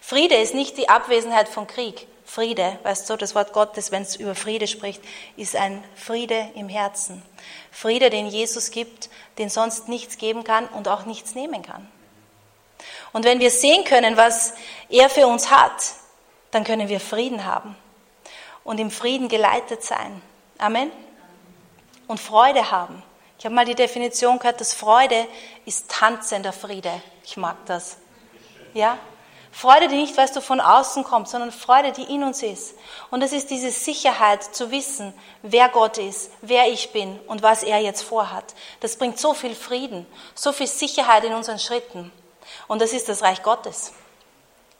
Friede 0.00 0.36
ist 0.36 0.54
nicht 0.54 0.78
die 0.78 0.88
Abwesenheit 0.88 1.48
von 1.48 1.66
Krieg. 1.66 2.06
Friede, 2.34 2.80
weißt 2.82 3.08
du, 3.08 3.16
das 3.16 3.36
Wort 3.36 3.52
Gottes, 3.52 3.92
wenn 3.92 4.02
es 4.02 4.16
über 4.16 4.34
Friede 4.34 4.66
spricht, 4.66 5.00
ist 5.36 5.54
ein 5.54 5.84
Friede 5.94 6.50
im 6.56 6.68
Herzen. 6.68 7.22
Friede, 7.70 8.10
den 8.10 8.26
Jesus 8.26 8.72
gibt, 8.72 9.08
den 9.38 9.48
sonst 9.48 9.88
nichts 9.88 10.18
geben 10.18 10.42
kann 10.42 10.66
und 10.66 10.88
auch 10.88 11.06
nichts 11.06 11.36
nehmen 11.36 11.62
kann. 11.62 11.88
Und 13.12 13.24
wenn 13.24 13.38
wir 13.38 13.52
sehen 13.52 13.84
können, 13.84 14.16
was 14.16 14.54
er 14.88 15.08
für 15.08 15.28
uns 15.28 15.52
hat, 15.52 15.94
dann 16.50 16.64
können 16.64 16.88
wir 16.88 16.98
Frieden 16.98 17.44
haben 17.44 17.76
und 18.64 18.80
im 18.80 18.90
Frieden 18.90 19.28
geleitet 19.28 19.84
sein. 19.84 20.20
Amen. 20.58 20.90
Und 22.08 22.18
Freude 22.18 22.72
haben. 22.72 23.00
Ich 23.38 23.44
habe 23.44 23.54
mal 23.54 23.64
die 23.64 23.76
Definition 23.76 24.40
gehört, 24.40 24.60
dass 24.60 24.74
Freude 24.74 25.28
ist 25.66 25.88
tanzender 25.88 26.52
Friede. 26.52 27.00
Ich 27.24 27.36
mag 27.36 27.58
das. 27.66 27.96
Ja? 28.72 28.98
Freude, 29.56 29.86
die 29.86 29.94
nicht, 29.94 30.16
weißt 30.16 30.34
du, 30.34 30.40
von 30.40 30.60
außen 30.60 31.04
kommt, 31.04 31.28
sondern 31.28 31.52
Freude, 31.52 31.92
die 31.92 32.02
in 32.02 32.24
uns 32.24 32.42
ist. 32.42 32.74
Und 33.12 33.22
es 33.22 33.32
ist 33.32 33.50
diese 33.50 33.70
Sicherheit 33.70 34.42
zu 34.42 34.72
wissen, 34.72 35.14
wer 35.42 35.68
Gott 35.68 35.96
ist, 35.96 36.32
wer 36.42 36.68
ich 36.68 36.90
bin 36.90 37.20
und 37.28 37.42
was 37.44 37.62
er 37.62 37.78
jetzt 37.78 38.02
vorhat. 38.02 38.52
Das 38.80 38.96
bringt 38.96 39.16
so 39.16 39.32
viel 39.32 39.54
Frieden, 39.54 40.06
so 40.34 40.50
viel 40.50 40.66
Sicherheit 40.66 41.22
in 41.22 41.32
unseren 41.32 41.60
Schritten. 41.60 42.10
Und 42.66 42.82
das 42.82 42.92
ist 42.92 43.08
das 43.08 43.22
Reich 43.22 43.44
Gottes. 43.44 43.92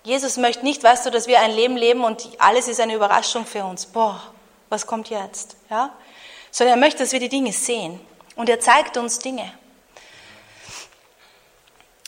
Jesus 0.02 0.38
möchte 0.38 0.64
nicht, 0.64 0.82
weißt 0.82 1.06
du, 1.06 1.10
dass 1.10 1.28
wir 1.28 1.38
ein 1.38 1.52
Leben 1.52 1.76
leben 1.76 2.02
und 2.02 2.28
alles 2.38 2.66
ist 2.66 2.80
eine 2.80 2.96
Überraschung 2.96 3.46
für 3.46 3.64
uns. 3.64 3.86
Boah, 3.86 4.20
was 4.70 4.88
kommt 4.88 5.08
jetzt? 5.08 5.56
Ja? 5.70 5.90
Sondern 6.50 6.78
er 6.78 6.80
möchte, 6.80 7.04
dass 7.04 7.12
wir 7.12 7.20
die 7.20 7.28
Dinge 7.28 7.52
sehen. 7.52 8.00
Und 8.34 8.48
er 8.48 8.58
zeigt 8.58 8.96
uns 8.96 9.20
Dinge. 9.20 9.52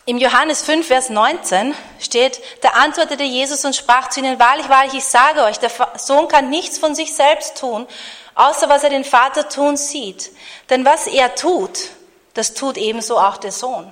Im 0.08 0.18
Johannes 0.18 0.62
5, 0.62 0.86
Vers 0.86 1.10
19 1.10 1.75
steht, 1.98 2.40
da 2.60 2.68
antwortete 2.68 3.25
Jesus 3.25 3.64
und 3.64 3.75
sprach 3.75 4.08
zu 4.08 4.20
ihnen, 4.20 4.38
wahrlich, 4.38 4.68
wahrlich, 4.68 4.94
ich 4.94 5.04
sage 5.04 5.42
euch, 5.42 5.58
der 5.58 5.70
Sohn 5.96 6.28
kann 6.28 6.48
nichts 6.48 6.78
von 6.78 6.94
sich 6.94 7.12
selbst 7.12 7.58
tun, 7.58 7.88
außer 8.36 8.68
was 8.68 8.84
er 8.84 8.90
den 8.90 9.02
Vater 9.02 9.48
tun 9.48 9.76
sieht. 9.76 10.30
Denn 10.70 10.84
was 10.84 11.08
er 11.08 11.34
tut, 11.34 11.88
das 12.34 12.54
tut 12.54 12.76
ebenso 12.76 13.18
auch 13.18 13.36
der 13.36 13.50
Sohn. 13.50 13.90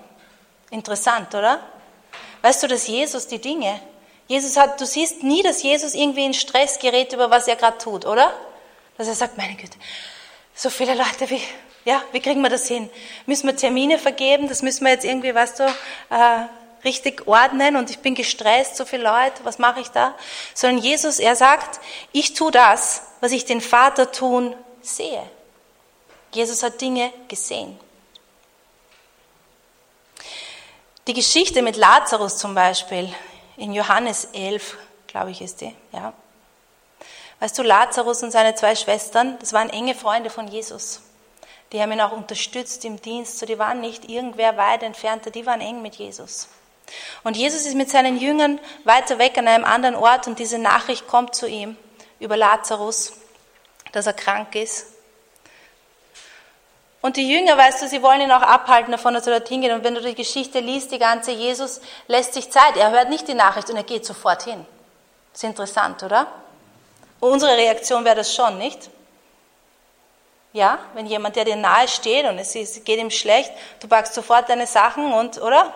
Interessant, 0.70 1.34
oder? 1.34 1.58
Weißt 2.42 2.62
du, 2.62 2.68
dass 2.68 2.86
Jesus 2.86 3.26
die 3.26 3.40
Dinge, 3.40 3.80
Jesus 4.28 4.56
hat, 4.56 4.80
du 4.80 4.86
siehst 4.86 5.24
nie, 5.24 5.42
dass 5.42 5.64
Jesus 5.64 5.94
irgendwie 5.94 6.26
in 6.26 6.34
Stress 6.34 6.78
gerät 6.78 7.12
über 7.12 7.28
was 7.32 7.48
er 7.48 7.56
gerade 7.56 7.78
tut, 7.78 8.06
oder? 8.06 8.32
Dass 8.96 9.08
er 9.08 9.16
sagt, 9.16 9.36
meine 9.36 9.56
Güte, 9.56 9.76
so 10.54 10.70
viele 10.70 10.94
Leute, 10.94 11.28
wie, 11.28 11.42
ja, 11.84 12.02
wie 12.12 12.20
kriegen 12.20 12.40
wir 12.40 12.50
das 12.50 12.66
hin? 12.66 12.88
Müssen 13.26 13.46
wir 13.46 13.56
Termine 13.56 13.98
vergeben? 13.98 14.48
Das 14.48 14.62
müssen 14.62 14.84
wir 14.84 14.92
jetzt 14.92 15.04
irgendwie, 15.04 15.34
weißt 15.34 15.60
du, 15.60 15.64
äh, 15.64 16.46
richtig 16.84 17.26
ordnen 17.26 17.76
und 17.76 17.90
ich 17.90 17.98
bin 18.00 18.14
gestresst, 18.14 18.76
so 18.76 18.84
viele 18.84 19.04
Leute, 19.04 19.44
was 19.44 19.58
mache 19.58 19.80
ich 19.80 19.88
da? 19.88 20.14
Sondern 20.54 20.82
Jesus, 20.82 21.18
er 21.18 21.34
sagt, 21.34 21.80
ich 22.12 22.34
tue 22.34 22.50
das, 22.50 23.02
was 23.20 23.32
ich 23.32 23.44
den 23.44 23.60
Vater 23.60 24.12
tun 24.12 24.54
sehe. 24.82 25.22
Jesus 26.32 26.62
hat 26.62 26.80
Dinge 26.80 27.12
gesehen. 27.28 27.78
Die 31.06 31.14
Geschichte 31.14 31.62
mit 31.62 31.76
Lazarus 31.76 32.38
zum 32.38 32.54
Beispiel, 32.54 33.12
in 33.56 33.72
Johannes 33.72 34.28
11, 34.32 34.76
glaube 35.06 35.30
ich, 35.30 35.40
ist 35.42 35.60
die, 35.60 35.74
ja. 35.92 36.12
Weißt 37.40 37.58
du, 37.58 37.62
Lazarus 37.62 38.22
und 38.22 38.30
seine 38.30 38.54
zwei 38.54 38.74
Schwestern, 38.74 39.38
das 39.38 39.52
waren 39.52 39.68
enge 39.68 39.94
Freunde 39.94 40.30
von 40.30 40.48
Jesus. 40.48 41.02
Die 41.72 41.80
haben 41.80 41.92
ihn 41.92 42.00
auch 42.00 42.12
unterstützt 42.12 42.84
im 42.84 43.00
Dienst. 43.00 43.38
So, 43.38 43.46
die 43.46 43.58
waren 43.58 43.80
nicht 43.80 44.08
irgendwer 44.08 44.56
weit 44.56 44.82
entfernter, 44.82 45.30
die 45.30 45.46
waren 45.46 45.60
eng 45.60 45.82
mit 45.82 45.96
Jesus. 45.96 46.48
Und 47.22 47.36
Jesus 47.36 47.66
ist 47.66 47.74
mit 47.74 47.90
seinen 47.90 48.18
Jüngern 48.18 48.60
weiter 48.84 49.18
weg 49.18 49.38
an 49.38 49.48
einem 49.48 49.64
anderen 49.64 49.94
Ort 49.94 50.26
und 50.26 50.38
diese 50.38 50.58
Nachricht 50.58 51.06
kommt 51.06 51.34
zu 51.34 51.46
ihm 51.46 51.76
über 52.20 52.36
Lazarus, 52.36 53.14
dass 53.92 54.06
er 54.06 54.12
krank 54.12 54.54
ist. 54.54 54.86
Und 57.00 57.18
die 57.18 57.28
Jünger, 57.28 57.58
weißt 57.58 57.82
du, 57.82 57.88
sie 57.88 58.02
wollen 58.02 58.22
ihn 58.22 58.32
auch 58.32 58.40
abhalten 58.40 58.90
davon, 58.90 59.12
dass 59.12 59.26
er 59.26 59.38
dorthin 59.38 59.60
geht. 59.60 59.72
Und 59.72 59.84
wenn 59.84 59.94
du 59.94 60.00
die 60.00 60.14
Geschichte 60.14 60.60
liest, 60.60 60.90
die 60.90 60.98
ganze, 60.98 61.32
Jesus 61.32 61.82
lässt 62.06 62.32
sich 62.32 62.50
Zeit. 62.50 62.78
Er 62.78 62.92
hört 62.92 63.10
nicht 63.10 63.28
die 63.28 63.34
Nachricht 63.34 63.68
und 63.68 63.76
er 63.76 63.82
geht 63.82 64.06
sofort 64.06 64.44
hin. 64.44 64.64
Ist 65.34 65.44
interessant, 65.44 66.02
oder? 66.02 66.26
Unsere 67.20 67.58
Reaktion 67.58 68.06
wäre 68.06 68.16
das 68.16 68.34
schon, 68.34 68.56
nicht? 68.56 68.88
Ja, 70.54 70.78
wenn 70.94 71.06
jemand, 71.06 71.34
der 71.34 71.44
dir 71.44 71.56
nahe 71.56 71.88
steht 71.88 72.26
und 72.26 72.38
es 72.38 72.52
geht 72.52 73.00
ihm 73.00 73.10
schlecht, 73.10 73.50
du 73.80 73.88
packst 73.88 74.14
sofort 74.14 74.48
deine 74.48 74.68
Sachen 74.68 75.12
und, 75.12 75.42
oder? 75.42 75.74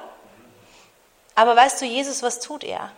Aber 1.34 1.56
weißt 1.56 1.82
du, 1.82 1.84
Jesus, 1.84 2.22
was 2.22 2.38
tut 2.38 2.62
er? 2.62 2.92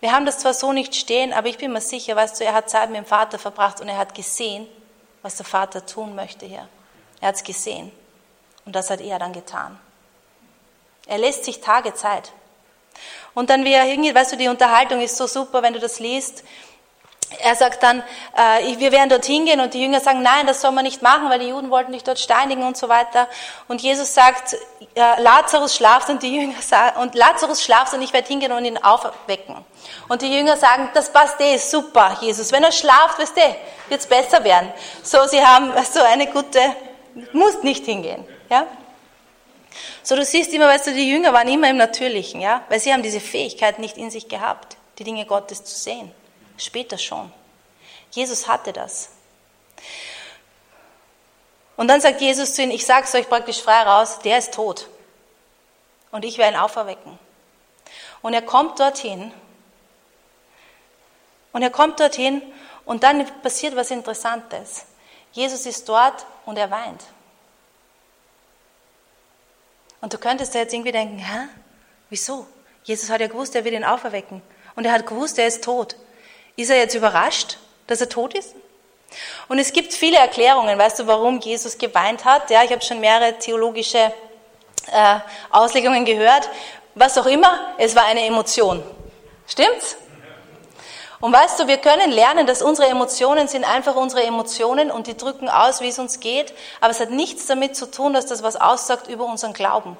Wir 0.00 0.10
haben 0.10 0.26
das 0.26 0.40
zwar 0.40 0.52
so 0.52 0.72
nicht 0.72 0.96
stehen, 0.96 1.32
aber 1.32 1.46
ich 1.46 1.58
bin 1.58 1.72
mir 1.72 1.80
sicher, 1.80 2.16
weißt 2.16 2.40
du, 2.40 2.44
er 2.44 2.54
hat 2.54 2.68
Zeit 2.68 2.90
mit 2.90 2.98
dem 2.98 3.06
Vater 3.06 3.38
verbracht 3.38 3.80
und 3.80 3.88
er 3.88 3.98
hat 3.98 4.16
gesehen, 4.16 4.66
was 5.22 5.36
der 5.36 5.46
Vater 5.46 5.86
tun 5.86 6.16
möchte 6.16 6.44
hier. 6.44 6.66
Er 7.20 7.28
hat 7.28 7.36
es 7.36 7.44
gesehen. 7.44 7.92
Und 8.64 8.74
das 8.74 8.90
hat 8.90 9.00
er 9.00 9.20
dann 9.20 9.32
getan. 9.32 9.78
Er 11.06 11.18
lässt 11.18 11.44
sich 11.44 11.60
Tage 11.60 11.94
Zeit. 11.94 12.32
Und 13.34 13.48
dann, 13.48 13.64
wie 13.64 13.72
er 13.72 13.84
hingeht, 13.84 14.16
weißt 14.16 14.32
du, 14.32 14.36
die 14.36 14.48
Unterhaltung 14.48 15.00
ist 15.00 15.16
so 15.16 15.28
super, 15.28 15.62
wenn 15.62 15.72
du 15.72 15.78
das 15.78 16.00
liest, 16.00 16.42
er 17.38 17.54
sagt 17.54 17.82
dann, 17.82 18.02
äh, 18.36 18.78
wir 18.78 18.90
werden 18.90 19.08
dorthin 19.08 19.44
gehen 19.44 19.60
und 19.60 19.72
die 19.74 19.82
Jünger 19.82 20.00
sagen, 20.00 20.22
nein, 20.22 20.46
das 20.46 20.60
soll 20.60 20.72
man 20.72 20.84
nicht 20.84 21.00
machen, 21.00 21.30
weil 21.30 21.38
die 21.38 21.48
Juden 21.48 21.70
wollten 21.70 21.92
dich 21.92 22.02
dort 22.02 22.18
steinigen 22.18 22.64
und 22.64 22.76
so 22.76 22.88
weiter. 22.88 23.28
Und 23.68 23.80
Jesus 23.80 24.12
sagt, 24.14 24.54
äh, 24.94 25.22
Lazarus 25.22 25.76
schlaft 25.76 26.08
und 26.08 26.22
die 26.22 26.34
Jünger 26.34 26.60
sagen, 26.60 27.00
und 27.00 27.14
Lazarus 27.14 27.62
schlaft 27.62 27.94
und 27.94 28.02
ich 28.02 28.12
werde 28.12 28.26
hingehen 28.26 28.52
und 28.52 28.64
ihn 28.64 28.78
aufwecken. 28.78 29.56
Und 30.08 30.22
die 30.22 30.34
Jünger 30.34 30.56
sagen, 30.56 30.90
das 30.92 31.12
passt 31.12 31.40
eh, 31.40 31.56
super, 31.56 32.18
Jesus. 32.20 32.50
Wenn 32.50 32.64
er 32.64 32.72
schlaft, 32.72 33.18
weißt 33.18 33.36
du, 33.36 33.40
wird's 33.88 34.06
besser 34.06 34.42
werden. 34.42 34.72
So, 35.02 35.24
sie 35.26 35.44
haben 35.44 35.72
so 35.90 36.00
eine 36.00 36.26
gute, 36.26 36.60
musst 37.32 37.62
nicht 37.62 37.84
hingehen, 37.84 38.24
ja. 38.48 38.66
So, 40.02 40.16
du 40.16 40.24
siehst 40.24 40.52
immer, 40.52 40.66
weißt 40.66 40.88
du, 40.88 40.92
die 40.92 41.08
Jünger 41.08 41.32
waren 41.32 41.46
immer 41.46 41.70
im 41.70 41.76
Natürlichen, 41.76 42.40
ja, 42.40 42.62
weil 42.68 42.80
sie 42.80 42.92
haben 42.92 43.02
diese 43.02 43.20
Fähigkeit 43.20 43.78
nicht 43.78 43.96
in 43.96 44.10
sich 44.10 44.28
gehabt, 44.28 44.76
die 44.98 45.04
Dinge 45.04 45.26
Gottes 45.26 45.62
zu 45.62 45.78
sehen. 45.78 46.12
Später 46.60 46.98
schon. 46.98 47.32
Jesus 48.10 48.46
hatte 48.46 48.72
das. 48.72 49.10
Und 51.76 51.88
dann 51.88 52.00
sagt 52.00 52.20
Jesus 52.20 52.54
zu 52.54 52.62
ihnen, 52.62 52.72
ich 52.72 52.84
sage 52.84 53.06
es 53.06 53.14
euch 53.14 53.28
praktisch 53.28 53.62
frei 53.62 53.82
raus, 53.82 54.18
der 54.18 54.38
ist 54.38 54.52
tot. 54.52 54.88
Und 56.10 56.24
ich 56.24 56.36
werde 56.36 56.56
ihn 56.56 56.60
auferwecken. 56.60 57.18
Und 58.20 58.34
er 58.34 58.42
kommt 58.42 58.78
dorthin. 58.78 59.32
Und 61.52 61.62
er 61.62 61.70
kommt 61.70 61.98
dorthin 61.98 62.42
und 62.84 63.02
dann 63.02 63.26
passiert 63.40 63.74
was 63.76 63.90
Interessantes. 63.90 64.84
Jesus 65.32 65.64
ist 65.64 65.88
dort 65.88 66.26
und 66.44 66.58
er 66.58 66.70
weint. 66.70 67.02
Und 70.00 70.12
du 70.12 70.18
könntest 70.18 70.54
da 70.54 70.58
jetzt 70.58 70.74
irgendwie 70.74 70.92
denken, 70.92 71.18
hä? 71.18 71.48
Wieso? 72.10 72.46
Jesus 72.84 73.10
hat 73.10 73.20
ja 73.20 73.28
gewusst, 73.28 73.54
er 73.54 73.64
will 73.64 73.72
ihn 73.72 73.84
auferwecken. 73.84 74.42
Und 74.76 74.84
er 74.84 74.92
hat 74.92 75.06
gewusst, 75.06 75.38
er 75.38 75.46
ist 75.46 75.64
tot. 75.64 75.96
Ist 76.60 76.68
er 76.68 76.76
jetzt 76.76 76.94
überrascht, 76.94 77.56
dass 77.86 78.02
er 78.02 78.10
tot 78.10 78.34
ist? 78.34 78.54
Und 79.48 79.58
es 79.58 79.72
gibt 79.72 79.94
viele 79.94 80.18
Erklärungen, 80.18 80.78
weißt 80.78 80.98
du, 80.98 81.06
warum 81.06 81.40
Jesus 81.40 81.78
geweint 81.78 82.26
hat? 82.26 82.50
Ja, 82.50 82.62
ich 82.62 82.70
habe 82.70 82.82
schon 82.82 83.00
mehrere 83.00 83.38
theologische 83.38 84.12
äh, 84.92 85.16
Auslegungen 85.48 86.04
gehört. 86.04 86.50
Was 86.94 87.16
auch 87.16 87.24
immer, 87.24 87.74
es 87.78 87.96
war 87.96 88.04
eine 88.04 88.26
Emotion. 88.26 88.82
Stimmt's? 89.46 89.96
Und 91.20 91.34
weißt 91.34 91.60
du, 91.60 91.68
wir 91.68 91.76
können 91.76 92.10
lernen, 92.10 92.46
dass 92.46 92.62
unsere 92.62 92.88
Emotionen 92.88 93.46
sind 93.46 93.64
einfach 93.64 93.94
unsere 93.94 94.22
Emotionen 94.22 94.90
und 94.90 95.06
die 95.06 95.18
drücken 95.18 95.50
aus, 95.50 95.82
wie 95.82 95.88
es 95.88 95.98
uns 95.98 96.18
geht, 96.20 96.54
aber 96.80 96.92
es 96.92 97.00
hat 97.00 97.10
nichts 97.10 97.44
damit 97.44 97.76
zu 97.76 97.90
tun, 97.90 98.14
dass 98.14 98.24
das 98.24 98.42
was 98.42 98.56
aussagt 98.56 99.06
über 99.06 99.26
unseren 99.26 99.52
Glauben. 99.52 99.98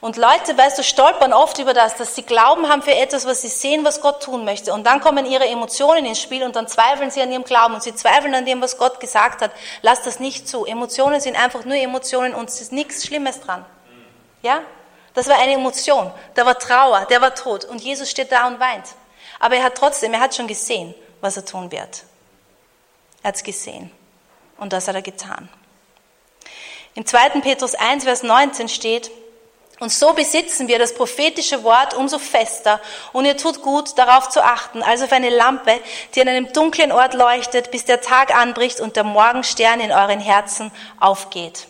Und 0.00 0.16
Leute, 0.16 0.56
weißt 0.56 0.78
du, 0.78 0.82
stolpern 0.82 1.34
oft 1.34 1.58
über 1.58 1.74
das, 1.74 1.96
dass 1.96 2.14
sie 2.14 2.22
Glauben 2.22 2.70
haben 2.70 2.80
für 2.80 2.94
etwas, 2.94 3.26
was 3.26 3.42
sie 3.42 3.48
sehen, 3.48 3.84
was 3.84 4.00
Gott 4.00 4.22
tun 4.22 4.46
möchte. 4.46 4.72
Und 4.72 4.86
dann 4.86 5.02
kommen 5.02 5.26
ihre 5.26 5.46
Emotionen 5.46 6.06
ins 6.06 6.22
Spiel 6.22 6.42
und 6.42 6.56
dann 6.56 6.66
zweifeln 6.66 7.10
sie 7.10 7.20
an 7.20 7.30
ihrem 7.30 7.44
Glauben 7.44 7.74
und 7.74 7.82
sie 7.82 7.94
zweifeln 7.94 8.34
an 8.34 8.46
dem, 8.46 8.62
was 8.62 8.78
Gott 8.78 8.98
gesagt 8.98 9.42
hat. 9.42 9.50
Lass 9.82 10.00
das 10.02 10.20
nicht 10.20 10.48
zu. 10.48 10.64
Emotionen 10.64 11.20
sind 11.20 11.36
einfach 11.36 11.66
nur 11.66 11.76
Emotionen 11.76 12.34
und 12.34 12.48
es 12.48 12.62
ist 12.62 12.72
nichts 12.72 13.06
Schlimmes 13.06 13.40
dran. 13.42 13.62
Ja? 14.40 14.62
Das 15.12 15.28
war 15.28 15.38
eine 15.38 15.52
Emotion. 15.52 16.10
Da 16.34 16.46
war 16.46 16.58
Trauer, 16.58 17.04
der 17.10 17.20
war 17.20 17.34
tot 17.34 17.66
und 17.66 17.82
Jesus 17.82 18.10
steht 18.10 18.32
da 18.32 18.46
und 18.46 18.58
weint. 18.58 18.86
Aber 19.42 19.56
er 19.56 19.64
hat 19.64 19.74
trotzdem, 19.74 20.14
er 20.14 20.20
hat 20.20 20.36
schon 20.36 20.46
gesehen, 20.46 20.94
was 21.20 21.36
er 21.36 21.44
tun 21.44 21.72
wird. 21.72 22.04
Er 23.24 23.28
hat 23.28 23.34
es 23.34 23.42
gesehen. 23.42 23.90
Und 24.56 24.72
das 24.72 24.86
hat 24.86 24.94
er 24.94 25.02
getan. 25.02 25.48
Im 26.94 27.04
2. 27.04 27.40
Petrus 27.40 27.74
1, 27.74 28.04
Vers 28.04 28.22
19 28.22 28.68
steht, 28.68 29.10
und 29.80 29.90
so 29.90 30.12
besitzen 30.12 30.68
wir 30.68 30.78
das 30.78 30.94
prophetische 30.94 31.64
Wort 31.64 31.92
umso 31.92 32.20
fester. 32.20 32.80
Und 33.12 33.24
ihr 33.24 33.36
tut 33.36 33.62
gut, 33.62 33.98
darauf 33.98 34.28
zu 34.28 34.44
achten, 34.44 34.80
als 34.80 35.02
auf 35.02 35.10
eine 35.10 35.28
Lampe, 35.28 35.80
die 36.14 36.20
an 36.20 36.28
einem 36.28 36.52
dunklen 36.52 36.92
Ort 36.92 37.14
leuchtet, 37.14 37.72
bis 37.72 37.84
der 37.84 38.00
Tag 38.00 38.32
anbricht 38.32 38.78
und 38.78 38.94
der 38.94 39.02
Morgenstern 39.02 39.80
in 39.80 39.90
euren 39.90 40.20
Herzen 40.20 40.70
aufgeht. 41.00 41.66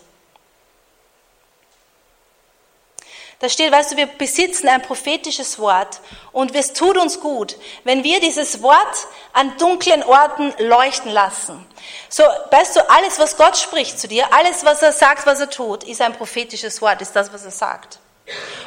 Da 3.42 3.48
steht, 3.48 3.72
weißt 3.72 3.90
du, 3.90 3.96
wir 3.96 4.06
besitzen 4.06 4.68
ein 4.68 4.82
prophetisches 4.82 5.58
Wort 5.58 5.98
und 6.30 6.54
es 6.54 6.74
tut 6.74 6.96
uns 6.96 7.18
gut, 7.18 7.56
wenn 7.82 8.04
wir 8.04 8.20
dieses 8.20 8.62
Wort 8.62 9.08
an 9.32 9.58
dunklen 9.58 10.04
Orten 10.04 10.54
leuchten 10.58 11.10
lassen. 11.10 11.66
So, 12.08 12.22
weißt 12.22 12.76
du, 12.76 12.88
alles, 12.88 13.18
was 13.18 13.36
Gott 13.36 13.56
spricht 13.56 13.98
zu 13.98 14.06
dir, 14.06 14.32
alles, 14.32 14.64
was 14.64 14.80
er 14.80 14.92
sagt, 14.92 15.26
was 15.26 15.40
er 15.40 15.50
tut, 15.50 15.82
ist 15.82 16.00
ein 16.00 16.12
prophetisches 16.12 16.80
Wort, 16.80 17.02
ist 17.02 17.16
das, 17.16 17.32
was 17.32 17.44
er 17.44 17.50
sagt. 17.50 17.98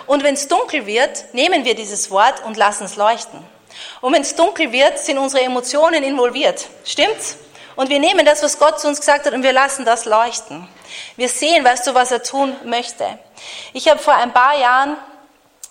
Und 0.07 0.23
wenn 0.23 0.33
es 0.33 0.49
dunkel 0.49 0.85
wird, 0.85 1.33
nehmen 1.33 1.63
wir 1.63 1.75
dieses 1.75 2.11
Wort 2.11 2.43
und 2.43 2.57
lassen 2.57 2.83
es 2.83 2.97
leuchten. 2.97 3.39
Und 4.01 4.11
wenn 4.11 4.23
es 4.23 4.35
dunkel 4.35 4.73
wird, 4.73 4.99
sind 4.99 5.17
unsere 5.19 5.45
Emotionen 5.45 6.03
involviert. 6.03 6.67
Stimmt's? 6.83 7.37
Und 7.77 7.89
wir 7.89 7.99
nehmen 7.99 8.25
das, 8.25 8.43
was 8.43 8.59
Gott 8.59 8.81
zu 8.81 8.89
uns 8.89 8.99
gesagt 8.99 9.25
hat, 9.25 9.33
und 9.33 9.43
wir 9.43 9.53
lassen 9.53 9.85
das 9.85 10.03
leuchten. 10.03 10.67
Wir 11.15 11.29
sehen, 11.29 11.63
weißt 11.63 11.87
du, 11.87 11.93
was 11.93 12.11
er 12.11 12.23
tun 12.23 12.53
möchte. 12.65 13.19
Ich 13.73 13.89
habe 13.89 13.99
vor 13.99 14.15
ein 14.15 14.33
paar 14.33 14.57
Jahren, 14.57 14.97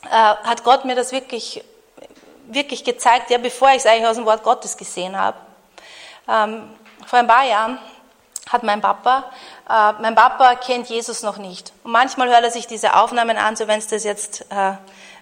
äh, 0.04 0.10
hat 0.10 0.64
Gott 0.64 0.84
mir 0.84 0.94
das 0.94 1.12
wirklich, 1.12 1.64
wirklich 2.46 2.84
gezeigt, 2.84 3.30
ja, 3.30 3.38
bevor 3.38 3.70
ich 3.70 3.76
es 3.76 3.86
eigentlich 3.86 4.06
aus 4.06 4.16
dem 4.16 4.26
Wort 4.26 4.42
Gottes 4.42 4.76
gesehen 4.76 5.18
habe. 5.18 5.38
Ähm, 6.28 6.70
vor 7.06 7.18
ein 7.18 7.26
paar 7.26 7.44
Jahren 7.44 7.78
hat 8.50 8.62
mein 8.62 8.80
Papa, 8.80 9.30
äh, 9.68 9.92
mein 10.00 10.14
Papa 10.14 10.54
kennt 10.56 10.88
Jesus 10.88 11.22
noch 11.22 11.38
nicht. 11.38 11.72
Und 11.82 11.92
manchmal 11.92 12.28
hört 12.28 12.44
er 12.44 12.50
sich 12.50 12.66
diese 12.66 12.94
Aufnahmen 12.96 13.36
an, 13.36 13.56
so 13.56 13.66
wenn 13.66 13.78
es 13.78 13.86
das 13.86 14.04
jetzt, 14.04 14.42
äh, 14.50 14.72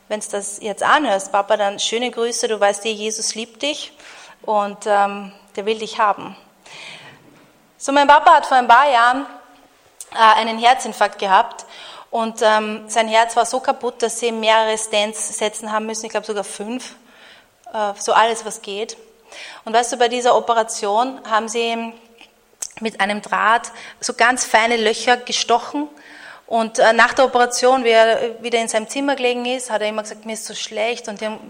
wenn 0.09 0.19
es 0.19 0.29
das 0.29 0.61
jetzt 0.61 0.83
anhörst, 0.83 1.33
Papa, 1.33 1.57
dann 1.57 1.79
schöne 1.79 2.11
Grüße, 2.11 2.49
du 2.49 2.59
weißt 2.59 2.85
eh, 2.87 2.93
Jesus 2.93 3.35
liebt 3.35 3.63
dich 3.63 3.93
und 4.43 4.87
ähm, 4.87 5.33
der 5.57 5.67
will 5.67 5.79
dich 5.79 5.99
haben. 5.99 6.37
So, 7.79 7.93
mein 7.93 8.07
Papa 8.07 8.35
hat 8.35 8.47
vor 8.47 8.57
ein 8.57 8.69
paar 8.69 8.91
Jahren 8.91 9.27
äh, 10.13 10.41
einen 10.41 10.59
Herzinfarkt 10.59 11.19
gehabt 11.19 11.65
und 12.13 12.43
ähm, 12.43 12.85
sein 12.89 13.09
Herz 13.09 13.37
war 13.37 13.47
so 13.47 13.59
kaputt, 13.59 14.03
dass 14.03 14.21
sie 14.21 14.33
mehrere 14.33 14.77
Stents 14.77 15.39
setzen 15.39 15.73
haben 15.73 15.87
müssen, 15.87 16.05
ich 16.05 16.11
glaube 16.11 16.27
sogar 16.27 16.45
fünf, 16.45 16.95
äh, 17.73 17.95
so 17.99 18.13
alles, 18.13 18.45
was 18.45 18.61
geht. 18.61 18.99
Und 19.65 19.73
weißt 19.73 19.95
du, 19.95 19.97
bei 19.97 20.09
dieser 20.09 20.37
Operation 20.37 21.19
haben 21.29 21.49
sie 21.49 21.95
mit 22.81 23.01
einem 23.01 23.23
Draht 23.23 23.73
so 23.99 24.13
ganz 24.13 24.45
feine 24.45 24.77
Löcher 24.77 25.17
gestochen 25.17 25.89
und 26.53 26.79
äh, 26.79 26.93
nach 26.93 27.15
der 27.15 27.25
Operation, 27.25 27.83
wie 27.83 27.93
er 27.93 28.43
wieder 28.43 28.59
in 28.59 28.69
seinem 28.69 28.87
Zimmer 28.87 29.17
gelegen 29.17 29.47
ist, 29.47 29.71
hat 29.71 29.81
er 29.81 29.89
immer 29.89 30.03
gesagt, 30.03 30.27
mir 30.27 30.35
ist 30.35 30.45
so 30.45 30.55
schlecht. 30.55 31.09
Und 31.09 31.23
ich 31.23 31.27
habe 31.27 31.41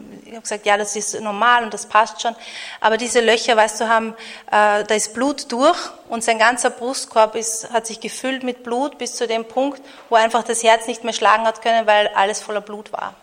gesagt, 0.40 0.64
ja, 0.64 0.76
das 0.76 0.94
ist 0.94 1.20
normal 1.20 1.64
und 1.64 1.74
das 1.74 1.86
passt 1.86 2.22
schon. 2.22 2.36
Aber 2.80 2.96
diese 2.98 3.20
Löcher, 3.20 3.56
weißt 3.56 3.80
du, 3.80 3.88
haben, 3.88 4.14
äh, 4.46 4.84
da 4.84 4.94
ist 4.94 5.12
Blut 5.12 5.50
durch 5.50 5.76
und 6.08 6.22
sein 6.22 6.38
ganzer 6.38 6.70
Brustkorb 6.70 7.34
ist, 7.34 7.72
hat 7.72 7.88
sich 7.88 7.98
gefüllt 7.98 8.44
mit 8.44 8.62
Blut 8.62 8.96
bis 8.96 9.16
zu 9.16 9.26
dem 9.26 9.44
Punkt, 9.44 9.82
wo 10.08 10.14
einfach 10.14 10.44
das 10.44 10.62
Herz 10.62 10.86
nicht 10.86 11.02
mehr 11.02 11.12
schlagen 11.12 11.46
hat 11.46 11.62
können, 11.62 11.84
weil 11.88 12.06
alles 12.14 12.40
voller 12.40 12.60
Blut 12.60 12.92
war. 12.92 13.14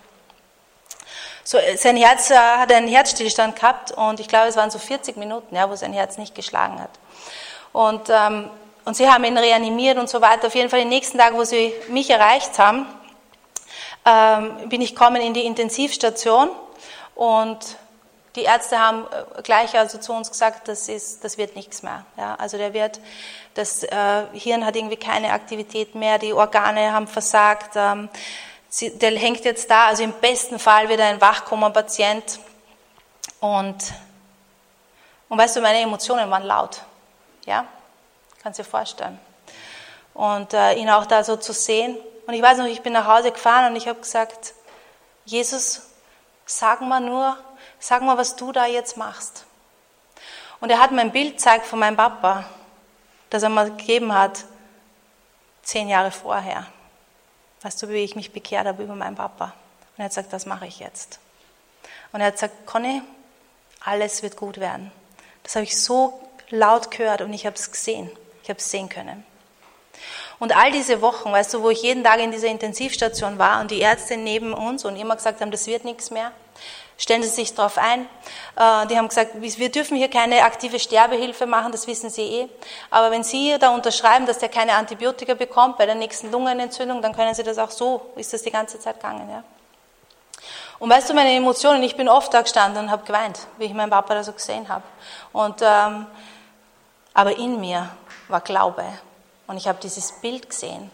So, 1.45 1.59
sein 1.77 1.95
Herz 1.95 2.29
äh, 2.29 2.35
hat 2.35 2.73
einen 2.73 2.89
Herzstillstand 2.89 3.55
gehabt 3.55 3.91
und 3.93 4.19
ich 4.19 4.27
glaube, 4.27 4.49
es 4.49 4.57
waren 4.57 4.69
so 4.69 4.79
40 4.79 5.15
Minuten, 5.15 5.55
ja, 5.55 5.69
wo 5.69 5.77
sein 5.77 5.93
Herz 5.93 6.17
nicht 6.17 6.35
geschlagen 6.35 6.81
hat. 6.81 6.91
Und 7.71 8.09
ähm, 8.09 8.49
und 8.89 8.95
sie 8.95 9.07
haben 9.07 9.23
ihn 9.23 9.37
reanimiert 9.37 9.99
und 9.99 10.09
so 10.09 10.19
weiter. 10.19 10.47
Auf 10.47 10.55
jeden 10.55 10.67
Fall, 10.67 10.79
die 10.79 10.87
nächsten 10.87 11.19
Tage, 11.19 11.35
wo 11.35 11.43
sie 11.43 11.75
mich 11.89 12.09
erreicht 12.09 12.57
haben, 12.57 12.87
ähm, 14.03 14.67
bin 14.67 14.81
ich 14.81 14.95
gekommen 14.95 15.21
in 15.21 15.35
die 15.35 15.45
Intensivstation 15.45 16.49
und 17.13 17.59
die 18.35 18.45
Ärzte 18.45 18.79
haben 18.79 19.05
äh, 19.11 19.43
gleich 19.43 19.77
also 19.77 19.99
zu 19.99 20.11
uns 20.11 20.31
gesagt, 20.31 20.67
das, 20.67 20.89
ist, 20.89 21.23
das 21.23 21.37
wird 21.37 21.55
nichts 21.55 21.83
mehr. 21.83 22.03
Ja, 22.17 22.33
also 22.39 22.57
der 22.57 22.73
wird, 22.73 22.99
das 23.53 23.83
äh, 23.83 24.23
Hirn 24.33 24.65
hat 24.65 24.75
irgendwie 24.75 24.97
keine 24.97 25.33
Aktivität 25.33 25.93
mehr, 25.93 26.17
die 26.17 26.33
Organe 26.33 26.91
haben 26.91 27.07
versagt, 27.07 27.73
ähm, 27.75 28.09
sie, 28.69 28.97
der 28.97 29.11
hängt 29.11 29.45
jetzt 29.45 29.69
da, 29.69 29.85
also 29.85 30.01
im 30.01 30.13
besten 30.13 30.57
Fall 30.57 30.89
wird 30.89 30.99
er 30.99 31.09
ein 31.09 31.21
Wachkoma-Patient. 31.21 32.39
Und, 33.39 33.93
und 35.29 35.37
weißt 35.37 35.57
du, 35.57 35.61
meine 35.61 35.79
Emotionen 35.79 36.31
waren 36.31 36.43
laut. 36.43 36.81
Ja, 37.45 37.67
Kannst 38.41 38.59
dir 38.59 38.63
vorstellen. 38.63 39.19
Und 40.13 40.53
äh, 40.53 40.73
ihn 40.73 40.89
auch 40.89 41.05
da 41.05 41.23
so 41.23 41.37
zu 41.37 41.53
sehen. 41.53 41.97
Und 42.27 42.33
ich 42.33 42.41
weiß 42.41 42.57
noch, 42.57 42.65
ich 42.65 42.81
bin 42.81 42.93
nach 42.93 43.07
Hause 43.07 43.31
gefahren 43.31 43.71
und 43.71 43.75
ich 43.75 43.87
habe 43.87 43.99
gesagt, 43.99 44.53
Jesus, 45.25 45.81
sag 46.45 46.81
mal 46.81 46.99
nur, 46.99 47.37
sag 47.79 48.01
mal, 48.01 48.17
was 48.17 48.35
du 48.35 48.51
da 48.51 48.65
jetzt 48.65 48.97
machst. 48.97 49.45
Und 50.59 50.69
er 50.69 50.79
hat 50.79 50.91
mir 50.91 51.01
ein 51.01 51.11
Bild 51.11 51.33
gezeigt 51.33 51.65
von 51.65 51.79
meinem 51.79 51.95
Papa, 51.95 52.45
das 53.29 53.43
er 53.43 53.49
mir 53.49 53.69
gegeben 53.69 54.13
hat, 54.13 54.43
zehn 55.63 55.87
Jahre 55.87 56.11
vorher. 56.11 56.65
Weißt 57.61 57.81
du, 57.81 57.89
wie 57.89 58.03
ich 58.03 58.15
mich 58.15 58.31
bekehrt 58.31 58.67
habe 58.67 58.83
über 58.83 58.95
meinen 58.95 59.15
Papa? 59.15 59.45
Und 59.45 59.99
er 59.99 60.05
hat 60.05 60.11
gesagt, 60.11 60.33
das 60.33 60.45
mache 60.45 60.65
ich 60.65 60.79
jetzt. 60.79 61.19
Und 62.11 62.21
er 62.21 62.27
hat 62.27 62.33
gesagt, 62.33 62.65
Conny, 62.65 63.01
alles 63.81 64.23
wird 64.23 64.35
gut 64.35 64.59
werden. 64.59 64.91
Das 65.43 65.55
habe 65.55 65.63
ich 65.63 65.81
so 65.81 66.19
laut 66.49 66.91
gehört 66.91 67.21
und 67.21 67.33
ich 67.33 67.45
habe 67.45 67.55
es 67.55 67.71
gesehen. 67.71 68.09
Ich 68.49 68.51
habe 68.51 68.61
es 68.61 68.71
sehen 68.71 68.89
können. 68.89 69.23
Und 70.39 70.57
all 70.57 70.71
diese 70.71 71.03
Wochen, 71.03 71.31
weißt 71.31 71.53
du, 71.53 71.61
wo 71.61 71.69
ich 71.69 71.83
jeden 71.83 72.03
Tag 72.03 72.19
in 72.19 72.31
dieser 72.31 72.47
Intensivstation 72.47 73.37
war 73.37 73.61
und 73.61 73.69
die 73.69 73.79
Ärzte 73.79 74.17
neben 74.17 74.53
uns 74.53 74.85
und 74.85 74.95
immer 74.95 75.15
gesagt 75.15 75.39
haben, 75.39 75.51
das 75.51 75.67
wird 75.67 75.85
nichts 75.85 76.09
mehr, 76.09 76.31
stellen 76.97 77.21
Sie 77.21 77.29
sich 77.29 77.53
darauf 77.53 77.77
ein. 77.77 78.07
Äh, 78.55 78.87
die 78.87 78.97
haben 78.97 79.07
gesagt, 79.07 79.33
wir 79.39 79.69
dürfen 79.69 79.97
hier 79.97 80.09
keine 80.09 80.41
aktive 80.41 80.79
Sterbehilfe 80.79 81.45
machen, 81.45 81.71
das 81.71 81.85
wissen 81.85 82.09
Sie 82.09 82.23
eh. 82.23 82.49
Aber 82.89 83.11
wenn 83.11 83.23
Sie 83.23 83.55
da 83.59 83.69
unterschreiben, 83.69 84.25
dass 84.25 84.39
der 84.39 84.49
keine 84.49 84.73
Antibiotika 84.73 85.35
bekommt 85.35 85.77
bei 85.77 85.85
der 85.85 85.93
nächsten 85.93 86.31
Lungenentzündung, 86.31 87.03
dann 87.03 87.15
können 87.15 87.35
Sie 87.35 87.43
das 87.43 87.59
auch 87.59 87.69
so, 87.69 88.01
ist 88.15 88.33
das 88.33 88.41
die 88.41 88.49
ganze 88.49 88.79
Zeit 88.79 88.95
gegangen. 88.95 89.29
Ja? 89.29 89.43
Und 90.79 90.89
weißt 90.89 91.07
du, 91.07 91.13
meine 91.13 91.35
Emotionen, 91.35 91.83
ich 91.83 91.95
bin 91.95 92.09
oft 92.09 92.33
da 92.33 92.41
gestanden 92.41 92.85
und 92.85 92.89
habe 92.89 93.05
geweint, 93.05 93.41
wie 93.59 93.65
ich 93.65 93.75
meinen 93.75 93.91
Papa 93.91 94.15
da 94.15 94.23
so 94.23 94.31
gesehen 94.31 94.67
habe. 94.69 94.85
Und, 95.33 95.61
ähm, 95.61 96.07
aber 97.13 97.37
in 97.37 97.59
mir 97.59 97.91
war 98.29 98.41
Glaube. 98.41 98.85
Und 99.47 99.57
ich 99.57 99.67
habe 99.67 99.79
dieses 99.81 100.11
Bild 100.13 100.49
gesehen. 100.49 100.89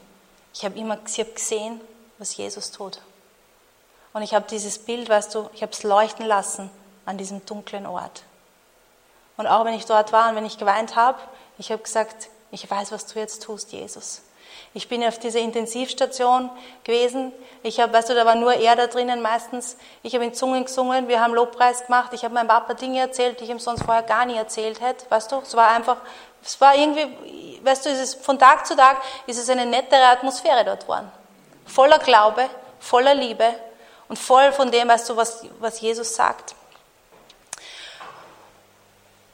Ich 0.54 0.64
habe 0.64 0.78
immer 0.78 0.98
ich 1.06 1.20
hab 1.20 1.36
gesehen, 1.36 1.82
was 2.18 2.38
Jesus 2.38 2.72
tut. 2.72 3.02
Und 4.14 4.22
ich 4.22 4.34
habe 4.34 4.46
dieses 4.50 4.80
Bild, 4.80 5.10
weißt 5.10 5.36
du, 5.36 5.50
ich 5.54 5.62
habe 5.62 5.74
es 5.74 5.84
leuchten 5.84 6.26
lassen 6.26 6.70
an 7.06 7.18
diesem 7.18 7.46
dunklen 7.46 7.86
Ort. 7.86 8.24
Und 9.38 9.48
auch 9.48 9.66
wenn 9.66 9.74
ich 9.74 9.86
dort 9.86 10.14
war 10.14 10.30
und 10.30 10.36
wenn 10.36 10.46
ich 10.46 10.58
geweint 10.58 10.96
habe, 10.96 11.20
ich 11.58 11.72
habe 11.72 11.84
gesagt, 11.84 12.30
ich 12.52 12.70
weiß, 12.70 12.92
was 12.94 13.06
du 13.08 13.20
jetzt 13.20 13.44
tust, 13.44 13.74
Jesus. 13.74 14.22
Ich 14.74 14.88
bin 14.88 15.04
auf 15.04 15.20
dieser 15.20 15.40
Intensivstation 15.40 16.50
gewesen. 16.84 17.34
Ich 17.64 17.80
habe, 17.80 17.94
weißt 17.94 18.10
du, 18.10 18.16
da 18.16 18.26
war 18.26 18.36
nur 18.36 18.54
er 18.54 18.76
da 18.76 18.88
drinnen 18.88 19.22
meistens. 19.22 19.78
Ich 20.04 20.14
habe 20.14 20.26
in 20.26 20.34
Zungen 20.34 20.66
gesungen, 20.66 21.08
wir 21.08 21.20
haben 21.22 21.34
Lobpreis 21.34 21.86
gemacht. 21.86 22.14
Ich 22.14 22.24
habe 22.24 22.34
meinem 22.34 22.48
Papa 22.48 22.74
Dinge 22.74 23.00
erzählt, 23.00 23.40
die 23.40 23.46
ich 23.46 23.50
ihm 23.50 23.60
sonst 23.60 23.84
vorher 23.84 24.04
gar 24.04 24.26
nie 24.26 24.36
erzählt 24.36 24.82
hätte. 24.82 25.06
Weißt 25.10 25.32
du, 25.32 25.40
es 25.40 25.56
war 25.56 25.70
einfach 25.70 25.98
es 26.46 26.62
war 26.62 26.76
irgendwie, 26.76 27.60
weißt 27.64 27.86
du, 27.88 27.90
es, 27.90 28.14
von 28.14 28.38
Tag 28.38 28.68
zu 28.68 28.76
Tag 28.76 29.02
ist 29.26 29.40
es 29.40 29.50
eine 29.50 29.66
nettere 29.66 30.06
Atmosphäre 30.06 30.64
dort 30.64 30.82
geworden. 30.82 31.12
Voller 31.66 31.98
Glaube, 31.98 32.48
voller 32.80 33.16
Liebe 33.16 33.56
und 34.08 34.20
voll 34.20 34.52
von 34.52 34.70
dem, 34.70 34.88
weißt 34.88 35.10
du, 35.10 35.18
was, 35.18 35.44
was 35.60 35.82
Jesus 35.82 36.16
sagt. 36.16 36.54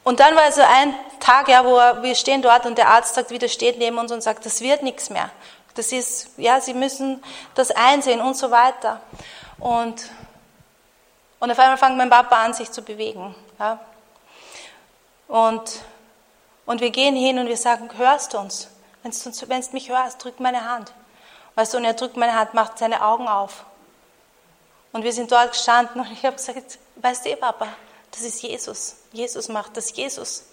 Und 0.04 0.22
dann 0.22 0.36
war 0.36 0.44
also 0.44 0.62
ein 0.62 0.96
Tag, 1.20 1.50
ja, 1.50 1.66
wo 1.66 1.76
wir 2.02 2.16
stehen 2.16 2.42
dort 2.42 2.66
und 2.66 2.78
der 2.78 2.88
Arzt 2.88 3.14
sagt, 3.14 3.30
wieder 3.30 3.50
steht 3.50 3.78
neben 3.78 3.98
uns 3.98 4.12
und 4.12 4.22
sagt, 4.22 4.46
das 4.46 4.62
wird 4.62 4.82
nichts 4.82 5.10
mehr. 5.10 5.30
Das 5.76 5.92
ist, 5.92 6.30
ja, 6.38 6.60
Sie 6.62 6.74
müssen 6.74 7.22
das 7.56 7.72
einsehen 7.72 8.22
und 8.22 8.36
so 8.36 8.52
weiter. 8.52 9.02
Und, 9.60 10.10
und 11.40 11.52
auf 11.52 11.60
einmal 11.60 11.78
fängt 11.78 11.98
mein 11.98 12.10
Papa 12.10 12.44
an, 12.44 12.54
sich 12.54 12.72
zu 12.72 12.82
bewegen. 12.82 13.36
Ja. 13.60 13.80
Und 15.28 15.82
und 16.66 16.82
wir 16.82 16.90
gehen 16.90 17.16
hin 17.16 17.40
und 17.40 17.48
wir 17.48 17.58
sagen, 17.58 17.90
hörst 17.98 18.34
du 18.34 18.40
uns? 18.40 18.68
Wenn 19.04 19.12
du 19.12 19.68
mich 19.74 19.90
hörst, 19.90 20.24
drück 20.24 20.40
meine 20.40 20.70
Hand. 20.70 20.94
Weißt 21.56 21.74
du, 21.74 21.78
und 21.78 21.86
er 21.86 21.94
drückt 21.94 22.18
meine 22.18 22.36
Hand, 22.36 22.54
macht 22.54 22.78
seine 22.78 23.04
Augen 23.04 23.28
auf. 23.28 23.66
Und 24.92 25.04
wir 25.04 25.14
sind 25.14 25.32
dort 25.32 25.54
gestanden 25.54 26.02
und 26.02 26.12
ich 26.12 26.26
habe 26.26 26.36
gesagt, 26.36 26.78
weißt 26.98 27.26
du, 27.26 27.36
Papa, 27.38 27.68
das 28.12 28.22
ist 28.22 28.42
Jesus. 28.44 28.98
Jesus 29.12 29.48
macht 29.48 29.76
das, 29.78 29.96
Jesus. 29.96 30.46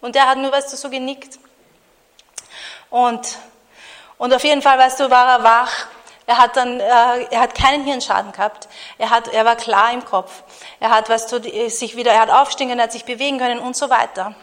Und 0.00 0.16
er 0.16 0.28
hat 0.28 0.38
nur, 0.38 0.52
weißt 0.52 0.72
du, 0.72 0.76
so 0.76 0.90
genickt. 0.90 1.38
Und, 2.90 3.38
und 4.18 4.34
auf 4.34 4.44
jeden 4.44 4.62
Fall, 4.62 4.78
weißt 4.78 5.00
du, 5.00 5.10
war 5.10 5.38
er 5.38 5.44
wach. 5.44 5.86
Er 6.26 6.38
hat 6.38 6.56
dann, 6.56 6.80
äh, 6.80 7.24
er 7.30 7.40
hat 7.40 7.54
keinen 7.54 7.84
Hirnschaden 7.84 8.32
gehabt. 8.32 8.68
Er 8.98 9.10
hat, 9.10 9.28
er 9.28 9.44
war 9.44 9.56
klar 9.56 9.92
im 9.92 10.04
Kopf. 10.04 10.42
Er 10.80 10.90
hat, 10.90 11.08
weißt 11.08 11.30
du, 11.32 11.70
sich 11.70 11.96
wieder, 11.96 12.10
er 12.12 12.20
hat 12.20 12.30
aufstehen 12.30 12.68
können, 12.68 12.80
er 12.80 12.84
hat 12.84 12.92
sich 12.92 13.04
bewegen 13.04 13.38
können 13.38 13.60
und 13.60 13.76
so 13.76 13.88
weiter. 13.90 14.34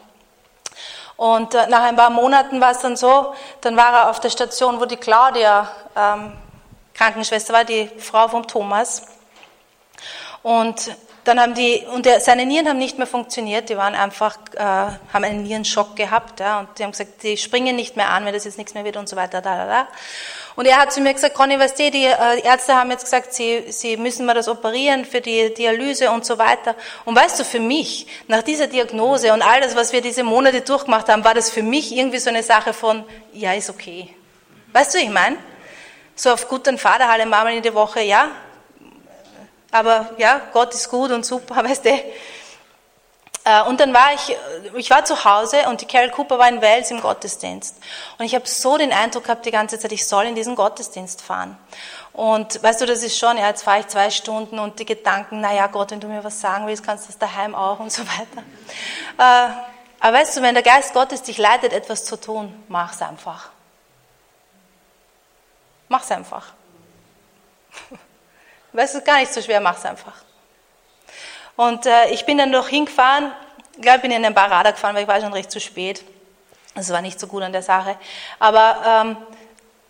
Und 1.18 1.54
äh, 1.54 1.68
nach 1.68 1.84
ein 1.84 1.96
paar 1.96 2.10
Monaten 2.10 2.60
war 2.60 2.72
es 2.72 2.80
dann 2.80 2.96
so, 2.96 3.34
dann 3.62 3.78
war 3.78 3.94
er 3.94 4.10
auf 4.10 4.20
der 4.20 4.30
Station, 4.30 4.80
wo 4.80 4.86
die 4.86 4.98
Claudia 4.98 5.70
ähm, 5.96 6.34
Krankenschwester 6.94 7.54
war, 7.54 7.64
die 7.64 7.90
Frau 7.98 8.28
vom 8.28 8.48
Thomas. 8.48 9.04
Und 10.42 10.96
dann 11.24 11.40
haben 11.40 11.54
die, 11.54 11.86
und 11.94 12.06
der, 12.06 12.20
seine 12.20 12.46
Nieren 12.46 12.68
haben 12.68 12.78
nicht 12.78 12.98
mehr 12.98 13.08
funktioniert, 13.08 13.70
die 13.70 13.78
waren 13.78 13.96
einfach, 13.96 14.38
äh, 14.56 14.60
haben 14.60 15.24
einen 15.24 15.44
Nierenschock 15.44 15.96
gehabt, 15.96 16.42
ja, 16.42 16.60
und 16.60 16.78
die 16.78 16.84
haben 16.84 16.92
gesagt, 16.92 17.24
die 17.24 17.38
springen 17.38 17.76
nicht 17.76 17.96
mehr 17.96 18.10
an, 18.10 18.26
wenn 18.26 18.34
das 18.34 18.44
jetzt 18.44 18.58
nichts 18.58 18.74
mehr 18.74 18.84
wird 18.84 18.98
und 18.98 19.08
so 19.08 19.16
weiter, 19.16 19.42
da, 19.42 19.56
da, 19.56 19.66
da. 19.66 19.88
Und 20.56 20.66
er 20.66 20.78
hat 20.78 20.94
zu 20.94 21.02
mir 21.02 21.14
gesagt, 21.14 21.34
Conny, 21.34 21.58
weißt 21.58 21.80
du, 21.80 21.90
die 21.90 22.06
äh, 22.06 22.42
Ärzte 22.44 22.76
haben 22.76 22.92
jetzt 22.92 23.06
gesagt, 23.06 23.34
sie, 23.34 23.72
sie 23.72 23.98
müssen 23.98 24.26
mir 24.26 24.36
das 24.36 24.48
operieren 24.48 25.04
für 25.04 25.20
die 25.20 25.54
Dialyse 25.54 26.12
und 26.12 26.26
so 26.26 26.38
weiter. 26.38 26.76
Und 27.06 27.16
weißt 27.16 27.40
du, 27.40 27.44
für 27.44 27.60
mich, 27.60 28.06
nach 28.28 28.44
dieser 28.44 28.68
Diagnose 28.68 29.34
und 29.34 29.42
all 29.42 29.62
das, 29.62 29.76
was 29.76 29.94
wir 29.94 30.02
diese 30.02 30.24
Monate 30.24 30.62
durchgemacht 30.62 31.10
haben, 31.10 31.24
war 31.24 31.34
das 31.34 31.50
für 31.50 31.64
mich 31.64 31.96
irgendwie 31.96 32.20
so 32.20 32.30
eine 32.30 32.44
Sache 32.44 32.74
von, 32.74 33.04
ja, 33.34 33.54
ist 33.54 33.70
okay. 33.70 34.14
Weißt 34.72 34.94
du, 34.94 35.00
ich 35.00 35.10
meine? 35.10 35.38
So 36.16 36.32
auf 36.32 36.48
guten 36.48 36.78
Vaterhalle 36.78 37.24
einmal 37.24 37.52
in 37.54 37.64
der 37.64 37.74
Woche, 37.74 38.02
ja. 38.02 38.30
Aber 39.72 40.12
ja, 40.20 40.40
Gott 40.54 40.74
ist 40.76 40.88
gut 40.90 41.12
und 41.12 41.26
super, 41.26 41.56
weißt 41.64 41.86
du. 41.86 42.00
Äh, 43.46 43.64
und 43.64 43.80
dann 43.80 43.94
war 43.94 44.14
ich, 44.14 44.36
ich 44.76 44.90
war 44.90 45.06
zu 45.06 45.26
Hause 45.26 45.68
und 45.68 45.82
die 45.82 45.86
Carol 45.86 46.10
Cooper 46.10 46.40
war 46.40 46.48
in 46.48 46.62
Wales 46.62 46.92
im 46.92 47.02
Gottesdienst. 47.02 47.78
Und 48.18 48.26
ich 48.26 48.36
habe 48.36 48.48
so 48.48 48.78
den 48.78 48.94
Eindruck 48.94 49.26
gehabt 49.26 49.46
die 49.46 49.52
ganze 49.52 49.78
Zeit, 49.80 49.92
ich 49.92 50.08
soll 50.08 50.26
in 50.26 50.36
diesen 50.36 50.56
Gottesdienst 50.56 51.22
fahren. 51.22 51.58
Und 52.14 52.62
weißt 52.62 52.82
du, 52.82 52.86
das 52.86 53.04
ist 53.04 53.18
schon, 53.18 53.38
ja, 53.38 53.48
jetzt 53.48 53.64
fahre 53.64 53.80
ich 53.80 53.88
zwei 53.88 54.10
Stunden 54.12 54.60
und 54.60 54.80
die 54.80 54.86
Gedanken, 54.86 55.42
naja 55.42 55.68
Gott, 55.68 55.92
wenn 55.92 56.00
du 56.00 56.08
mir 56.08 56.24
was 56.24 56.40
sagen 56.40 56.68
willst, 56.68 56.86
kannst 56.86 57.06
du 57.06 57.08
das 57.08 57.18
daheim 57.18 57.56
auch 57.56 57.80
und 57.80 57.92
so 57.92 58.04
weiter. 58.04 58.44
Äh, 59.18 59.54
aber 60.00 60.18
weißt 60.18 60.38
du, 60.38 60.42
wenn 60.42 60.54
der 60.54 60.64
Geist 60.64 60.94
Gottes 60.94 61.24
dich 61.24 61.38
leitet, 61.38 61.74
etwas 61.74 62.04
zu 62.04 62.20
tun, 62.20 62.54
mach's 62.68 63.02
einfach. 63.02 63.50
Mach's 65.88 66.12
einfach. 66.12 66.54
Weißt 68.74 68.96
du, 68.96 69.02
gar 69.02 69.20
nicht 69.20 69.32
so 69.32 69.42
schwer, 69.42 69.62
mach's 69.62 69.86
einfach. 69.86 70.16
Und 71.56 71.86
äh, 71.86 72.10
ich 72.10 72.26
bin 72.26 72.38
dann 72.38 72.52
noch 72.52 72.68
hingefahren, 72.68 73.32
ich 73.76 73.82
glaube, 73.82 73.98
ich 73.98 74.02
bin 74.04 74.12
in 74.12 74.24
ein 74.24 74.36
paar 74.36 74.52
Radar 74.52 74.74
gefahren, 74.74 74.96
weil 74.96 75.04
ich 75.04 75.08
war 75.08 75.20
schon 75.20 75.34
recht 75.34 75.52
zu 75.52 75.60
spät. 75.60 76.04
Das 76.76 76.92
war 76.92 77.02
nicht 77.02 77.20
so 77.20 77.28
gut 77.28 77.44
an 77.44 77.52
der 77.52 77.64
Sache. 77.64 77.96
Aber 78.40 78.78
ähm, 78.86 79.18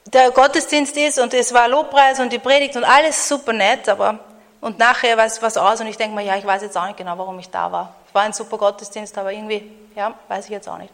der 0.06 0.32
Gottesdienst 0.32 0.96
ist 0.98 1.20
und 1.20 1.34
es 1.34 1.54
war 1.54 1.68
Lobpreis 1.68 2.20
und 2.20 2.32
die 2.32 2.40
Predigt 2.40 2.76
und 2.76 2.84
alles 2.84 3.28
super 3.28 3.54
nett, 3.54 3.88
aber 3.90 4.20
und 4.62 4.80
nachher 4.80 5.18
war 5.18 5.26
es 5.26 5.42
was 5.42 5.58
aus 5.58 5.82
und 5.82 5.88
ich 5.88 5.98
denke 5.98 6.16
mir, 6.16 6.24
ja, 6.24 6.38
ich 6.38 6.46
weiß 6.46 6.62
jetzt 6.62 6.78
auch 6.78 6.86
nicht 6.86 6.98
genau, 6.98 7.18
warum 7.18 7.38
ich 7.40 7.50
da 7.50 7.70
war. 7.72 7.96
Es 8.08 8.16
war 8.16 8.24
ein 8.24 8.32
super 8.32 8.58
Gottesdienst, 8.58 9.18
aber 9.18 9.34
irgendwie, 9.34 9.70
ja, 9.96 10.14
weiß 10.30 10.46
ich 10.46 10.52
jetzt 10.52 10.70
auch 10.70 10.78
nicht. 10.78 10.94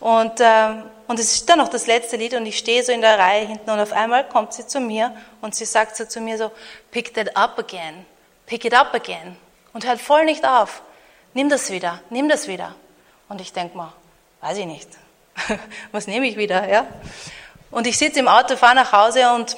Und, 0.00 0.32
ähm, 0.40 0.84
und 1.06 1.18
es 1.18 1.32
ist 1.34 1.48
dann 1.48 1.58
noch 1.58 1.68
das 1.68 1.86
letzte 1.86 2.16
Lied 2.16 2.34
und 2.34 2.46
ich 2.46 2.58
stehe 2.58 2.82
so 2.82 2.90
in 2.90 3.00
der 3.00 3.18
Reihe 3.18 3.46
hinten 3.46 3.70
und 3.70 3.78
auf 3.78 3.92
einmal 3.92 4.28
kommt 4.28 4.52
sie 4.52 4.66
zu 4.66 4.80
mir 4.80 5.14
und 5.40 5.54
sie 5.54 5.64
sagt 5.64 5.96
so 5.96 6.04
zu 6.06 6.20
mir 6.20 6.38
so, 6.38 6.50
pick 6.90 7.14
that 7.14 7.36
up 7.36 7.58
again, 7.58 8.04
pick 8.46 8.64
it 8.64 8.74
up 8.74 8.94
again 8.94 9.36
und 9.72 9.86
hört 9.86 10.00
voll 10.00 10.24
nicht 10.24 10.46
auf. 10.46 10.82
Nimm 11.34 11.48
das 11.48 11.70
wieder, 11.70 12.00
nimm 12.10 12.28
das 12.28 12.48
wieder. 12.48 12.74
Und 13.28 13.40
ich 13.40 13.52
denke 13.52 13.76
mal, 13.76 13.92
weiß 14.40 14.58
ich 14.58 14.66
nicht, 14.66 14.88
was 15.92 16.06
nehme 16.06 16.26
ich 16.26 16.36
wieder, 16.36 16.68
ja? 16.68 16.86
Und 17.70 17.86
ich 17.86 17.96
sitze 17.96 18.20
im 18.20 18.28
Auto, 18.28 18.56
fahre 18.56 18.74
nach 18.74 18.92
Hause 18.92 19.32
und 19.32 19.56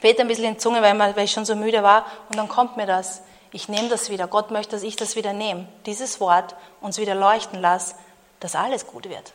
bete 0.00 0.22
ein 0.22 0.28
bisschen 0.28 0.44
in 0.44 0.58
Zunge, 0.58 0.82
weil, 0.82 0.98
weil 0.98 1.24
ich 1.24 1.32
schon 1.32 1.44
so 1.44 1.56
müde 1.56 1.82
war 1.82 2.06
und 2.28 2.36
dann 2.36 2.48
kommt 2.48 2.76
mir 2.76 2.86
das. 2.86 3.22
Ich 3.52 3.68
nehme 3.68 3.88
das 3.88 4.10
wieder. 4.10 4.28
Gott 4.28 4.52
möchte, 4.52 4.76
dass 4.76 4.84
ich 4.84 4.94
das 4.94 5.16
wieder 5.16 5.32
nehme. 5.32 5.66
Dieses 5.84 6.20
Wort 6.20 6.54
uns 6.80 6.98
wieder 6.98 7.16
leuchten 7.16 7.60
lasse 7.60 7.96
dass 8.40 8.56
alles 8.56 8.86
gut 8.86 9.08
wird. 9.08 9.32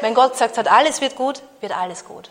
Wenn 0.00 0.14
Gott 0.14 0.32
gesagt 0.32 0.56
hat, 0.56 0.68
alles 0.68 1.00
wird 1.00 1.16
gut, 1.16 1.42
wird 1.60 1.76
alles 1.76 2.04
gut. 2.04 2.30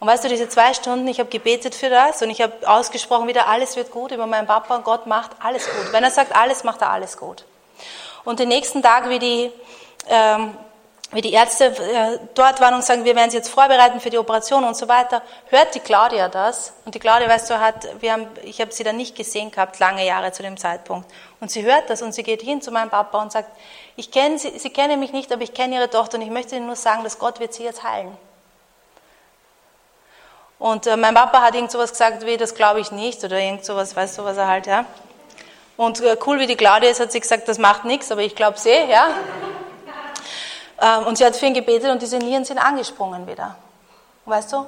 Und 0.00 0.08
weißt 0.08 0.24
du, 0.24 0.28
diese 0.28 0.48
zwei 0.48 0.74
Stunden, 0.74 1.06
ich 1.08 1.18
habe 1.18 1.30
gebetet 1.30 1.74
für 1.74 1.88
das 1.88 2.20
und 2.22 2.30
ich 2.30 2.42
habe 2.42 2.52
ausgesprochen 2.66 3.26
wieder, 3.28 3.48
alles 3.48 3.76
wird 3.76 3.90
gut 3.90 4.12
über 4.12 4.26
meinen 4.26 4.46
Papa 4.46 4.76
und 4.76 4.84
Gott 4.84 5.06
macht 5.06 5.30
alles 5.40 5.66
gut. 5.66 5.92
Wenn 5.92 6.04
er 6.04 6.10
sagt 6.10 6.34
alles, 6.34 6.64
macht 6.64 6.82
er 6.82 6.90
alles 6.90 7.16
gut. 7.16 7.44
Und 8.24 8.38
den 8.38 8.48
nächsten 8.48 8.82
Tag, 8.82 9.08
wie 9.08 9.18
die 9.18 9.52
ähm, 10.08 10.56
wie 11.14 11.20
die 11.20 11.32
Ärzte 11.32 11.66
äh, 11.66 12.18
dort 12.34 12.60
waren 12.60 12.74
und 12.74 12.84
sagen, 12.84 13.04
wir 13.04 13.14
werden 13.14 13.30
sie 13.30 13.36
jetzt 13.36 13.48
vorbereiten 13.48 14.00
für 14.00 14.10
die 14.10 14.18
Operation 14.18 14.64
und 14.64 14.76
so 14.76 14.88
weiter, 14.88 15.22
hört 15.46 15.74
die 15.74 15.80
Claudia 15.80 16.28
das. 16.28 16.72
Und 16.84 16.94
die 16.94 16.98
Claudia, 16.98 17.28
weißt 17.28 17.50
du, 17.50 17.60
hat, 17.60 17.86
wir 18.00 18.12
haben, 18.12 18.26
ich 18.42 18.60
habe 18.60 18.72
sie 18.72 18.82
dann 18.82 18.96
nicht 18.96 19.14
gesehen 19.14 19.50
gehabt, 19.52 19.78
lange 19.78 20.04
Jahre 20.04 20.32
zu 20.32 20.42
dem 20.42 20.56
Zeitpunkt. 20.56 21.08
Und 21.40 21.52
sie 21.52 21.62
hört 21.62 21.88
das 21.88 22.02
und 22.02 22.12
sie 22.12 22.24
geht 22.24 22.42
hin 22.42 22.60
zu 22.60 22.72
meinem 22.72 22.90
Papa 22.90 23.22
und 23.22 23.30
sagt, 23.30 23.48
ich 23.96 24.10
kenne 24.10 24.38
sie, 24.38 24.58
sie 24.58 24.70
kennen 24.70 24.98
mich 24.98 25.12
nicht, 25.12 25.32
aber 25.32 25.42
ich 25.42 25.54
kenne 25.54 25.76
ihre 25.76 25.88
Tochter 25.88 26.16
und 26.16 26.22
ich 26.22 26.30
möchte 26.30 26.56
ihnen 26.56 26.66
nur 26.66 26.76
sagen, 26.76 27.04
dass 27.04 27.18
Gott 27.18 27.38
wird 27.38 27.54
sie 27.54 27.62
jetzt 27.62 27.84
heilen. 27.84 28.16
Und 30.58 30.86
äh, 30.86 30.96
mein 30.96 31.14
Papa 31.14 31.42
hat 31.42 31.54
irgend 31.54 31.70
sowas 31.70 31.90
gesagt 31.90 32.24
wie, 32.24 32.36
das 32.36 32.54
glaube 32.54 32.80
ich 32.80 32.92
nicht 32.92 33.22
oder 33.24 33.38
irgend 33.38 33.64
sowas, 33.64 33.96
weißt 33.96 34.18
du, 34.18 34.24
was 34.24 34.36
er 34.36 34.48
halt, 34.48 34.66
ja. 34.66 34.84
Und 35.76 36.00
äh, 36.00 36.16
cool 36.26 36.38
wie 36.38 36.46
die 36.46 36.56
Claudia 36.56 36.90
ist, 36.90 37.00
hat 37.00 37.12
sie 37.12 37.20
gesagt, 37.20 37.48
das 37.48 37.58
macht 37.58 37.84
nichts, 37.84 38.12
aber 38.12 38.22
ich 38.22 38.36
glaube 38.36 38.56
eh, 38.64 38.90
ja. 38.90 39.08
Ähm, 40.80 41.06
und 41.06 41.18
sie 41.18 41.24
hat 41.24 41.36
für 41.36 41.46
ihn 41.46 41.54
gebetet 41.54 41.90
und 41.90 42.02
diese 42.02 42.18
Nieren 42.18 42.44
sind 42.44 42.58
angesprungen 42.58 43.26
wieder. 43.26 43.56
Weißt 44.24 44.52
du? 44.52 44.66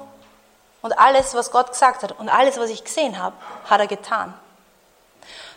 Und 0.81 0.97
alles, 0.99 1.33
was 1.33 1.51
Gott 1.51 1.71
gesagt 1.71 2.03
hat 2.03 2.17
und 2.19 2.29
alles, 2.29 2.59
was 2.59 2.69
ich 2.69 2.83
gesehen 2.83 3.21
habe, 3.21 3.35
hat 3.69 3.79
er 3.79 3.87
getan. 3.87 4.33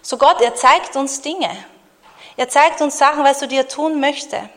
So 0.02 0.16
Gott, 0.16 0.40
er 0.40 0.54
zeigt 0.54 0.96
uns 0.96 1.20
Dinge. 1.20 1.50
Er 2.36 2.48
zeigt 2.48 2.80
uns 2.80 2.98
Sachen, 2.98 3.22
weißt 3.22 3.42
du, 3.42 3.46
die 3.46 3.56
er 3.56 3.68
tun 3.68 4.00
möchte. 4.00 4.48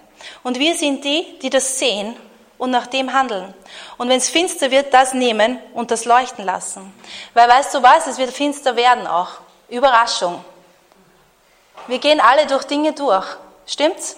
Und 0.42 0.58
wir 0.58 0.76
sind 0.76 1.04
die, 1.04 1.38
die 1.40 1.50
das 1.50 1.80
sehen 1.80 2.16
und 2.64 2.72
nach 2.72 2.88
dem 2.88 3.12
handeln. 3.12 3.54
Und 3.98 4.08
wenn 4.08 4.20
es 4.20 4.30
finster 4.30 4.72
wird, 4.72 4.94
das 4.94 5.14
nehmen 5.14 5.60
und 5.74 5.92
das 5.92 6.06
leuchten 6.06 6.46
lassen. 6.46 6.94
Weil 7.34 7.50
weißt 7.50 7.74
du 7.74 7.84
was, 7.84 8.08
es 8.08 8.18
wird 8.18 8.32
finster 8.32 8.78
werden 8.78 9.06
auch. 9.06 9.32
Überraschung. 9.68 10.46
Wir 11.88 12.00
gehen 12.00 12.22
alle 12.22 12.48
durch 12.48 12.64
Dinge 12.64 12.94
durch. 12.94 13.26
Stimmt's? 13.68 14.16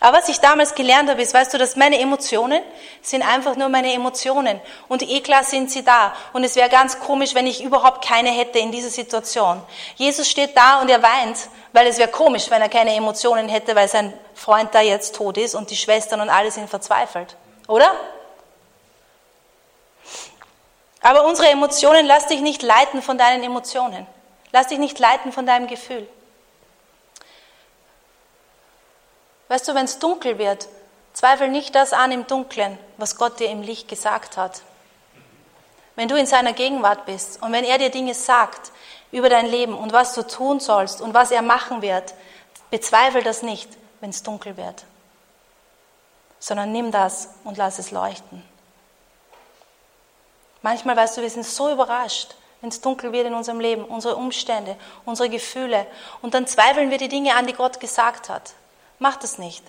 Aber 0.00 0.16
was 0.16 0.30
ich 0.30 0.40
damals 0.40 0.74
gelernt 0.74 1.10
habe, 1.10 1.20
ist, 1.20 1.34
weißt 1.34 1.52
du, 1.52 1.58
dass 1.58 1.76
meine 1.76 2.00
Emotionen 2.00 2.62
sind 3.02 3.20
einfach 3.20 3.56
nur 3.56 3.68
meine 3.68 3.92
Emotionen. 3.92 4.58
Und 4.88 5.02
eh 5.02 5.20
klar 5.20 5.44
sind 5.44 5.70
sie 5.70 5.84
da. 5.84 6.14
Und 6.32 6.44
es 6.44 6.56
wäre 6.56 6.70
ganz 6.70 6.98
komisch, 6.98 7.34
wenn 7.34 7.46
ich 7.46 7.62
überhaupt 7.62 8.02
keine 8.02 8.30
hätte 8.30 8.58
in 8.58 8.72
dieser 8.72 8.88
Situation. 8.88 9.60
Jesus 9.96 10.30
steht 10.30 10.56
da 10.56 10.80
und 10.80 10.88
er 10.88 11.02
weint, 11.02 11.36
weil 11.74 11.86
es 11.88 11.98
wäre 11.98 12.10
komisch, 12.10 12.48
wenn 12.48 12.62
er 12.62 12.70
keine 12.70 12.94
Emotionen 12.94 13.50
hätte, 13.50 13.76
weil 13.76 13.88
sein 13.88 14.14
Freund 14.34 14.74
da 14.74 14.80
jetzt 14.80 15.14
tot 15.14 15.36
ist 15.36 15.54
und 15.54 15.70
die 15.70 15.76
Schwestern 15.76 16.22
und 16.22 16.30
alle 16.30 16.50
sind 16.50 16.70
verzweifelt. 16.70 17.36
Oder? 17.66 17.90
Aber 21.00 21.24
unsere 21.24 21.48
Emotionen, 21.48 22.06
lass 22.06 22.26
dich 22.26 22.40
nicht 22.40 22.62
leiten 22.62 23.02
von 23.02 23.18
deinen 23.18 23.42
Emotionen. 23.42 24.06
Lass 24.52 24.68
dich 24.68 24.78
nicht 24.78 24.98
leiten 24.98 25.32
von 25.32 25.46
deinem 25.46 25.66
Gefühl. 25.66 26.08
Weißt 29.48 29.68
du, 29.68 29.74
wenn 29.74 29.84
es 29.84 29.98
dunkel 29.98 30.38
wird, 30.38 30.68
zweifel 31.12 31.48
nicht 31.48 31.74
das 31.74 31.92
an 31.92 32.10
im 32.10 32.26
Dunkeln, 32.26 32.78
was 32.96 33.16
Gott 33.16 33.38
dir 33.38 33.48
im 33.50 33.62
Licht 33.62 33.88
gesagt 33.88 34.36
hat. 34.36 34.62
Wenn 35.94 36.08
du 36.08 36.16
in 36.16 36.26
seiner 36.26 36.52
Gegenwart 36.52 37.06
bist 37.06 37.42
und 37.42 37.52
wenn 37.52 37.64
er 37.64 37.78
dir 37.78 37.90
Dinge 37.90 38.14
sagt 38.14 38.72
über 39.12 39.28
dein 39.28 39.46
Leben 39.46 39.74
und 39.74 39.92
was 39.92 40.14
du 40.14 40.26
tun 40.26 40.60
sollst 40.60 41.00
und 41.00 41.14
was 41.14 41.30
er 41.30 41.42
machen 41.42 41.80
wird, 41.80 42.14
bezweifel 42.70 43.22
das 43.22 43.42
nicht, 43.42 43.70
wenn 44.00 44.10
es 44.10 44.22
dunkel 44.22 44.56
wird, 44.56 44.84
sondern 46.38 46.72
nimm 46.72 46.90
das 46.90 47.30
und 47.44 47.56
lass 47.56 47.78
es 47.78 47.90
leuchten. 47.90 48.42
Manchmal, 50.62 50.96
weißt 50.96 51.16
du, 51.16 51.22
wir 51.22 51.30
sind 51.30 51.46
so 51.46 51.70
überrascht, 51.70 52.34
wenn 52.60 52.70
es 52.70 52.80
dunkel 52.80 53.12
wird 53.12 53.26
in 53.26 53.34
unserem 53.34 53.60
Leben, 53.60 53.84
unsere 53.84 54.16
Umstände, 54.16 54.76
unsere 55.04 55.28
Gefühle, 55.28 55.86
und 56.22 56.34
dann 56.34 56.46
zweifeln 56.46 56.90
wir 56.90 56.98
die 56.98 57.08
Dinge 57.08 57.34
an, 57.34 57.46
die 57.46 57.52
Gott 57.52 57.78
gesagt 57.80 58.28
hat. 58.28 58.54
Mach 58.98 59.16
das 59.16 59.38
nicht. 59.38 59.64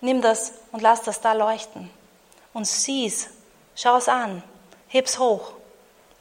Nimm 0.00 0.22
das 0.22 0.54
und 0.72 0.80
lass 0.80 1.02
das 1.02 1.20
da 1.20 1.34
leuchten. 1.34 1.90
Und 2.52 2.66
sieh's. 2.66 3.28
Schau 3.76 3.96
es 3.96 4.08
an. 4.08 4.42
Heb's 4.88 5.18
hoch. 5.18 5.52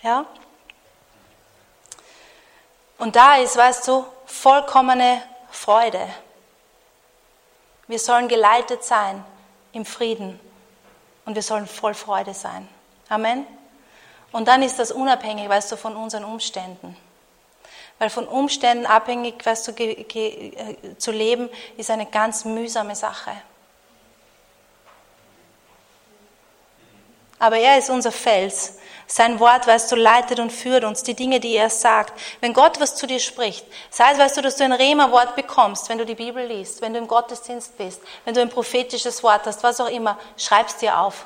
Ja? 0.01 0.25
Und 2.97 3.15
da 3.15 3.37
ist, 3.37 3.55
weißt 3.55 3.87
du, 3.87 4.05
vollkommene 4.25 5.23
Freude. 5.49 6.07
Wir 7.87 7.97
sollen 7.97 8.27
geleitet 8.27 8.83
sein 8.83 9.23
im 9.71 9.85
Frieden 9.85 10.39
und 11.25 11.35
wir 11.35 11.43
sollen 11.43 11.67
voll 11.67 11.93
Freude 11.93 12.33
sein. 12.33 12.67
Amen. 13.07 13.45
Und 14.31 14.47
dann 14.47 14.61
ist 14.61 14.79
das 14.79 14.91
unabhängig, 14.91 15.49
weißt 15.49 15.71
du, 15.71 15.75
von 15.75 15.95
unseren 15.95 16.23
Umständen. 16.23 16.95
Weil 17.99 18.09
von 18.09 18.27
Umständen 18.27 18.85
abhängig 18.85 19.45
weißt 19.45 19.67
du, 19.67 19.71
äh, 19.83 20.97
zu 20.97 21.11
leben, 21.11 21.49
ist 21.77 21.91
eine 21.91 22.05
ganz 22.05 22.45
mühsame 22.45 22.95
Sache. 22.95 23.31
Aber 27.37 27.57
er 27.57 27.77
ist 27.77 27.89
unser 27.89 28.11
Fels. 28.11 28.78
Sein 29.11 29.39
Wort, 29.39 29.65
weißt 29.65 29.91
du, 29.91 29.95
leitet 29.95 30.39
und 30.39 30.51
führt 30.51 30.83
uns, 30.83 31.01
die 31.01 31.15
Dinge, 31.15 31.39
die 31.39 31.55
er 31.55 31.71
sagt. 31.71 32.13
Wenn 32.41 32.53
Gott 32.53 32.79
was 32.79 32.95
zu 32.95 33.07
dir 33.07 33.19
spricht, 33.19 33.65
sei 33.89 34.11
es, 34.11 34.19
weißt 34.19 34.37
du, 34.37 34.41
dass 34.43 34.57
du 34.57 34.63
ein 34.63 34.71
Rema-Wort 34.71 35.35
bekommst, 35.35 35.89
wenn 35.89 35.97
du 35.97 36.05
die 36.05 36.13
Bibel 36.13 36.45
liest, 36.45 36.79
wenn 36.81 36.93
du 36.93 36.99
im 36.99 37.07
Gottesdienst 37.07 37.75
bist, 37.75 38.01
wenn 38.23 38.35
du 38.35 38.41
ein 38.41 38.49
prophetisches 38.49 39.23
Wort 39.23 39.47
hast, 39.47 39.63
was 39.63 39.81
auch 39.81 39.89
immer, 39.89 40.19
schreib's 40.37 40.77
dir 40.77 40.99
auf. 40.99 41.25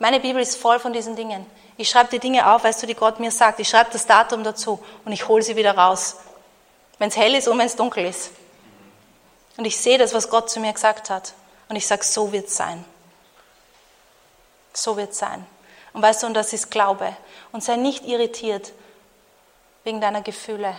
Meine 0.00 0.18
Bibel 0.18 0.42
ist 0.42 0.56
voll 0.56 0.80
von 0.80 0.92
diesen 0.92 1.14
Dingen. 1.14 1.46
Ich 1.76 1.88
schreibe 1.88 2.10
die 2.10 2.18
Dinge 2.18 2.52
auf, 2.52 2.64
weißt 2.64 2.82
du, 2.82 2.88
die 2.88 2.96
Gott 2.96 3.20
mir 3.20 3.30
sagt. 3.30 3.60
Ich 3.60 3.68
schreibe 3.68 3.92
das 3.92 4.06
Datum 4.06 4.42
dazu 4.42 4.82
und 5.04 5.12
ich 5.12 5.28
hole 5.28 5.44
sie 5.44 5.54
wieder 5.54 5.78
raus. 5.78 6.16
Wenn 6.98 7.10
es 7.10 7.16
hell 7.16 7.36
ist 7.36 7.46
und 7.46 7.58
wenn 7.58 7.66
es 7.66 7.76
dunkel 7.76 8.06
ist. 8.06 8.32
Und 9.56 9.66
ich 9.66 9.76
sehe 9.76 9.98
das, 9.98 10.14
was 10.14 10.28
Gott 10.28 10.50
zu 10.50 10.58
mir 10.58 10.72
gesagt 10.72 11.10
hat. 11.10 11.32
Und 11.68 11.76
ich 11.76 11.86
sage, 11.86 12.02
so 12.02 12.32
wird 12.32 12.48
es 12.48 12.56
sein. 12.56 12.84
So 14.72 14.96
wird 14.96 15.12
es 15.12 15.18
sein. 15.18 15.46
Und 15.92 16.02
weißt 16.02 16.22
du, 16.22 16.26
und 16.26 16.34
das 16.34 16.52
ist 16.52 16.70
Glaube. 16.70 17.16
Und 17.52 17.62
sei 17.62 17.76
nicht 17.76 18.04
irritiert 18.06 18.72
wegen 19.84 20.00
deiner 20.00 20.22
Gefühle. 20.22 20.74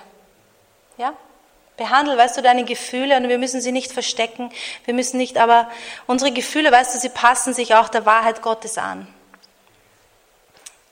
Ja? 0.97 1.13
Behandle, 1.78 2.17
weißt 2.17 2.38
du, 2.38 2.41
deine 2.41 2.65
Gefühle 2.65 3.17
und 3.17 3.30
wir 3.30 3.39
müssen 3.39 3.62
sie 3.62 3.71
nicht 3.71 3.91
verstecken. 3.91 4.52
Wir 4.86 4.93
müssen 4.93 5.17
nicht, 5.17 5.38
aber 5.38 5.69
unsere 6.06 6.32
Gefühle, 6.32 6.71
weißt 6.71 6.95
du, 6.95 6.99
sie 6.99 7.10
passen 7.10 7.54
sich 7.54 7.73
auch 7.73 7.89
der 7.89 8.06
Wahrheit 8.06 8.41
Gottes 8.41 8.78
an. 8.78 9.08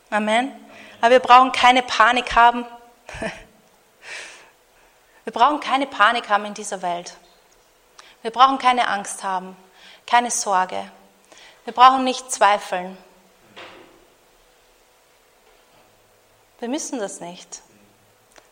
Amen. 0.09 0.51
Aber 0.99 1.11
wir 1.11 1.19
brauchen 1.19 1.51
keine 1.51 1.83
Panik 1.83 2.35
haben. 2.35 2.65
Wir 5.23 5.33
brauchen 5.33 5.59
keine 5.59 5.85
Panik 5.85 6.29
haben 6.29 6.45
in 6.45 6.55
dieser 6.55 6.81
Welt. 6.81 7.13
Wir 8.23 8.31
brauchen 8.31 8.57
keine 8.57 8.87
Angst 8.87 9.23
haben, 9.23 9.55
keine 10.07 10.31
Sorge. 10.31 10.91
Wir 11.63 11.73
brauchen 11.73 12.03
nicht 12.03 12.31
zweifeln. 12.31 12.97
Wir 16.61 16.69
müssen 16.69 16.99
das 16.99 17.19
nicht. 17.19 17.61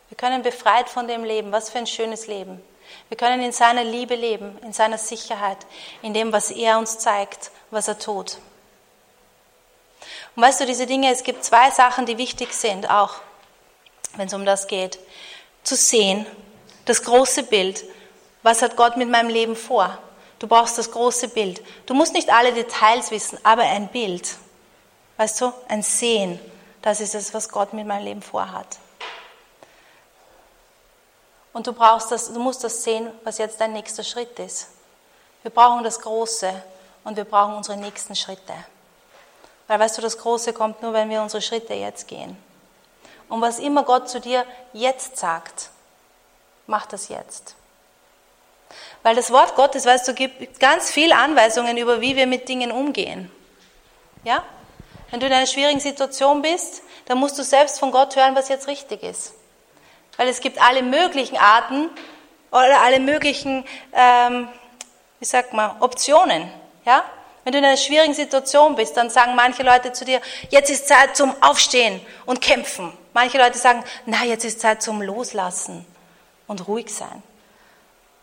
Wir 0.08 0.16
können 0.16 0.42
befreit 0.42 0.88
von 0.88 1.06
dem 1.06 1.22
leben. 1.22 1.52
Was 1.52 1.70
für 1.70 1.78
ein 1.78 1.86
schönes 1.86 2.26
Leben. 2.26 2.60
Wir 3.08 3.16
können 3.16 3.40
in 3.40 3.52
seiner 3.52 3.84
Liebe 3.84 4.16
leben, 4.16 4.58
in 4.64 4.72
seiner 4.72 4.98
Sicherheit, 4.98 5.58
in 6.02 6.12
dem, 6.12 6.32
was 6.32 6.50
er 6.50 6.76
uns 6.76 6.98
zeigt, 6.98 7.52
was 7.70 7.86
er 7.86 8.00
tut. 8.00 8.38
Und 10.34 10.42
weißt 10.42 10.60
du, 10.60 10.66
diese 10.66 10.86
Dinge, 10.86 11.12
es 11.12 11.22
gibt 11.22 11.44
zwei 11.44 11.70
Sachen, 11.70 12.04
die 12.04 12.18
wichtig 12.18 12.52
sind, 12.52 12.90
auch 12.90 13.14
wenn 14.16 14.26
es 14.26 14.34
um 14.34 14.44
das 14.44 14.66
geht. 14.66 14.98
Zu 15.62 15.76
sehen, 15.76 16.26
das 16.86 17.04
große 17.04 17.44
Bild. 17.44 17.84
Was 18.42 18.60
hat 18.60 18.74
Gott 18.74 18.96
mit 18.96 19.08
meinem 19.08 19.28
Leben 19.28 19.54
vor? 19.54 19.96
Du 20.40 20.48
brauchst 20.48 20.78
das 20.78 20.90
große 20.90 21.28
Bild. 21.28 21.62
Du 21.86 21.94
musst 21.94 22.14
nicht 22.14 22.30
alle 22.30 22.52
Details 22.52 23.12
wissen, 23.12 23.38
aber 23.44 23.62
ein 23.62 23.86
Bild. 23.86 24.34
Weißt 25.16 25.40
du, 25.42 25.52
ein 25.68 25.84
Sehen. 25.84 26.40
Das 26.82 27.00
ist 27.00 27.14
es, 27.14 27.34
was 27.34 27.48
Gott 27.48 27.72
mit 27.72 27.86
meinem 27.86 28.04
Leben 28.04 28.22
vorhat. 28.22 28.78
Und 31.52 31.66
du 31.66 31.72
brauchst 31.72 32.10
das, 32.10 32.32
du 32.32 32.38
musst 32.38 32.62
das 32.64 32.82
sehen, 32.82 33.10
was 33.24 33.38
jetzt 33.38 33.60
dein 33.60 33.72
nächster 33.72 34.04
Schritt 34.04 34.38
ist. 34.38 34.68
Wir 35.42 35.50
brauchen 35.50 35.82
das 35.82 36.00
Große 36.00 36.62
und 37.04 37.16
wir 37.16 37.24
brauchen 37.24 37.54
unsere 37.54 37.76
nächsten 37.76 38.14
Schritte. 38.14 38.54
Weil 39.66 39.80
weißt 39.80 39.98
du, 39.98 40.02
das 40.02 40.18
Große 40.18 40.52
kommt 40.52 40.82
nur, 40.82 40.92
wenn 40.92 41.10
wir 41.10 41.22
unsere 41.22 41.42
Schritte 41.42 41.74
jetzt 41.74 42.08
gehen. 42.08 42.36
Und 43.28 43.40
was 43.40 43.58
immer 43.58 43.84
Gott 43.84 44.08
zu 44.08 44.20
dir 44.20 44.44
jetzt 44.72 45.16
sagt, 45.16 45.70
mach 46.66 46.86
das 46.86 47.08
jetzt. 47.08 47.54
Weil 49.02 49.16
das 49.16 49.30
Wort 49.30 49.56
Gottes, 49.56 49.86
weißt 49.86 50.08
du, 50.08 50.14
gibt 50.14 50.60
ganz 50.60 50.90
viele 50.90 51.16
Anweisungen 51.16 51.76
über, 51.76 52.00
wie 52.00 52.16
wir 52.16 52.26
mit 52.26 52.48
Dingen 52.48 52.70
umgehen. 52.70 53.30
Ja? 54.24 54.44
Wenn 55.10 55.20
du 55.20 55.26
in 55.26 55.32
einer 55.32 55.46
schwierigen 55.46 55.80
Situation 55.80 56.42
bist, 56.42 56.82
dann 57.06 57.18
musst 57.18 57.38
du 57.38 57.42
selbst 57.42 57.80
von 57.80 57.90
Gott 57.90 58.14
hören, 58.16 58.36
was 58.36 58.48
jetzt 58.48 58.68
richtig 58.68 59.02
ist. 59.02 59.32
Weil 60.16 60.28
es 60.28 60.40
gibt 60.40 60.60
alle 60.62 60.82
möglichen 60.82 61.36
Arten 61.36 61.90
oder 62.50 62.80
alle 62.82 63.00
möglichen, 63.00 63.64
ähm, 63.92 64.48
wie 65.18 65.24
sagt 65.24 65.52
man, 65.52 65.80
Optionen. 65.80 66.50
Ja? 66.84 67.04
Wenn 67.44 67.52
du 67.52 67.58
in 67.58 67.64
einer 67.64 67.76
schwierigen 67.76 68.14
Situation 68.14 68.76
bist, 68.76 68.96
dann 68.96 69.10
sagen 69.10 69.34
manche 69.34 69.62
Leute 69.62 69.92
zu 69.92 70.04
dir, 70.04 70.20
jetzt 70.50 70.70
ist 70.70 70.86
Zeit 70.86 71.16
zum 71.16 71.34
Aufstehen 71.42 72.00
und 72.26 72.40
kämpfen. 72.40 72.92
Manche 73.12 73.38
Leute 73.38 73.58
sagen, 73.58 73.82
na, 74.06 74.24
jetzt 74.24 74.44
ist 74.44 74.60
Zeit 74.60 74.82
zum 74.82 75.02
Loslassen 75.02 75.84
und 76.46 76.68
ruhig 76.68 76.94
sein. 76.94 77.22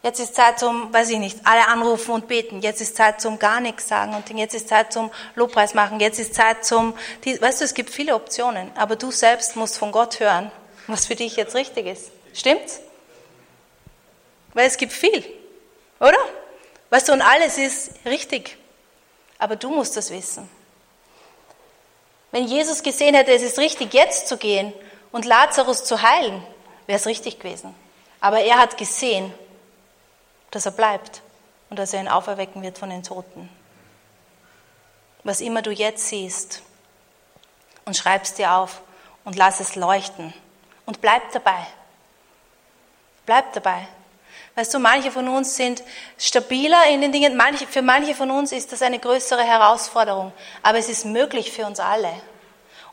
Jetzt 0.07 0.21
ist 0.21 0.35
Zeit 0.35 0.57
zum, 0.57 0.93
weiß 0.93 1.09
ich 1.09 1.19
nicht, 1.19 1.37
alle 1.43 1.67
anrufen 1.67 2.11
und 2.11 2.29
beten. 2.29 2.61
Jetzt 2.61 2.79
ist 2.79 2.95
Zeit 2.95 3.19
zum 3.19 3.39
gar 3.39 3.59
nichts 3.59 3.89
sagen 3.89 4.13
und 4.13 4.29
jetzt 4.29 4.55
ist 4.55 4.69
Zeit 4.69 4.93
zum 4.93 5.11
Lobpreis 5.35 5.73
machen. 5.73 5.99
Jetzt 5.99 6.17
ist 6.17 6.33
Zeit 6.33 6.63
zum, 6.63 6.93
weißt 7.25 7.59
du, 7.59 7.65
es 7.65 7.73
gibt 7.73 7.89
viele 7.89 8.15
Optionen, 8.15 8.71
aber 8.77 8.95
du 8.95 9.11
selbst 9.11 9.57
musst 9.57 9.77
von 9.77 9.91
Gott 9.91 10.21
hören, 10.21 10.49
was 10.87 11.07
für 11.07 11.15
dich 11.15 11.35
jetzt 11.35 11.55
richtig 11.55 11.87
ist. 11.87 12.11
Stimmt's? 12.33 12.79
Weil 14.53 14.67
es 14.67 14.77
gibt 14.77 14.93
viel, 14.93 15.25
oder? 15.99 16.19
Weißt 16.89 17.09
du, 17.09 17.11
und 17.11 17.21
alles 17.21 17.57
ist 17.57 17.91
richtig. 18.05 18.55
Aber 19.39 19.57
du 19.57 19.69
musst 19.69 19.97
das 19.97 20.09
wissen. 20.09 20.49
Wenn 22.31 22.45
Jesus 22.45 22.81
gesehen 22.81 23.13
hätte, 23.13 23.33
es 23.33 23.41
ist 23.41 23.59
richtig, 23.59 23.93
jetzt 23.93 24.29
zu 24.29 24.37
gehen 24.37 24.71
und 25.11 25.25
Lazarus 25.25 25.83
zu 25.83 26.01
heilen, 26.01 26.41
wäre 26.85 26.97
es 26.97 27.07
richtig 27.07 27.39
gewesen. 27.39 27.75
Aber 28.21 28.39
er 28.39 28.57
hat 28.57 28.77
gesehen, 28.77 29.33
dass 30.51 30.65
er 30.65 30.71
bleibt 30.71 31.21
und 31.69 31.77
dass 31.77 31.93
er 31.93 32.01
ihn 32.01 32.07
auferwecken 32.07 32.61
wird 32.61 32.77
von 32.77 32.89
den 32.89 33.03
Toten. 33.03 33.49
Was 35.23 35.41
immer 35.41 35.61
du 35.61 35.71
jetzt 35.71 36.07
siehst 36.07 36.61
und 37.85 37.97
schreibst 37.97 38.37
dir 38.37 38.53
auf 38.53 38.81
und 39.25 39.35
lass 39.35 39.59
es 39.59 39.75
leuchten 39.75 40.33
und 40.85 41.01
bleib 41.01 41.31
dabei. 41.33 41.67
Bleib 43.25 43.51
dabei. 43.53 43.87
Weißt 44.55 44.73
du, 44.73 44.79
manche 44.79 45.11
von 45.11 45.27
uns 45.27 45.55
sind 45.55 45.83
stabiler 46.17 46.87
in 46.89 47.01
den 47.01 47.11
Dingen, 47.11 47.37
manche, 47.37 47.67
für 47.67 47.81
manche 47.81 48.15
von 48.15 48.31
uns 48.31 48.51
ist 48.51 48.71
das 48.71 48.81
eine 48.81 48.97
größere 48.97 49.43
Herausforderung, 49.43 50.33
aber 50.63 50.79
es 50.79 50.89
ist 50.89 51.05
möglich 51.05 51.51
für 51.51 51.65
uns 51.65 51.79
alle. 51.79 52.11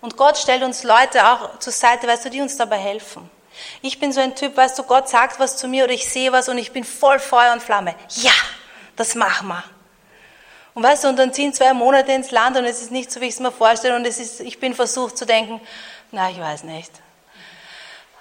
Und 0.00 0.18
Gott 0.18 0.36
stellt 0.36 0.62
uns 0.62 0.82
Leute 0.82 1.26
auch 1.26 1.58
zur 1.60 1.72
Seite, 1.72 2.06
weißt 2.06 2.26
du, 2.26 2.30
die 2.30 2.42
uns 2.42 2.56
dabei 2.56 2.76
helfen. 2.76 3.30
Ich 3.82 3.98
bin 3.98 4.12
so 4.12 4.20
ein 4.20 4.34
Typ, 4.34 4.56
weißt 4.56 4.78
du, 4.78 4.82
Gott 4.82 5.08
sagt 5.08 5.38
was 5.38 5.56
zu 5.56 5.68
mir 5.68 5.84
oder 5.84 5.92
ich 5.92 6.08
sehe 6.08 6.32
was 6.32 6.48
und 6.48 6.58
ich 6.58 6.72
bin 6.72 6.84
voll 6.84 7.18
Feuer 7.18 7.52
und 7.52 7.62
Flamme. 7.62 7.94
Ja, 8.16 8.32
das 8.96 9.14
machen 9.14 9.48
wir. 9.48 9.64
Und 10.74 10.82
weißt 10.82 11.04
du, 11.04 11.08
und 11.08 11.16
dann 11.16 11.32
ziehen 11.32 11.54
zwei 11.54 11.72
Monate 11.72 12.12
ins 12.12 12.32
Land 12.32 12.56
und 12.56 12.64
es 12.64 12.82
ist 12.82 12.90
nicht 12.90 13.10
so, 13.10 13.20
wie 13.20 13.26
ich 13.26 13.34
es 13.34 13.40
mir 13.40 13.52
vorstelle 13.52 13.94
und 13.94 14.04
es 14.06 14.18
ist, 14.18 14.40
ich 14.40 14.58
bin 14.58 14.74
versucht 14.74 15.16
zu 15.16 15.24
denken, 15.24 15.60
na, 16.10 16.30
ich 16.30 16.40
weiß 16.40 16.64
nicht. 16.64 16.90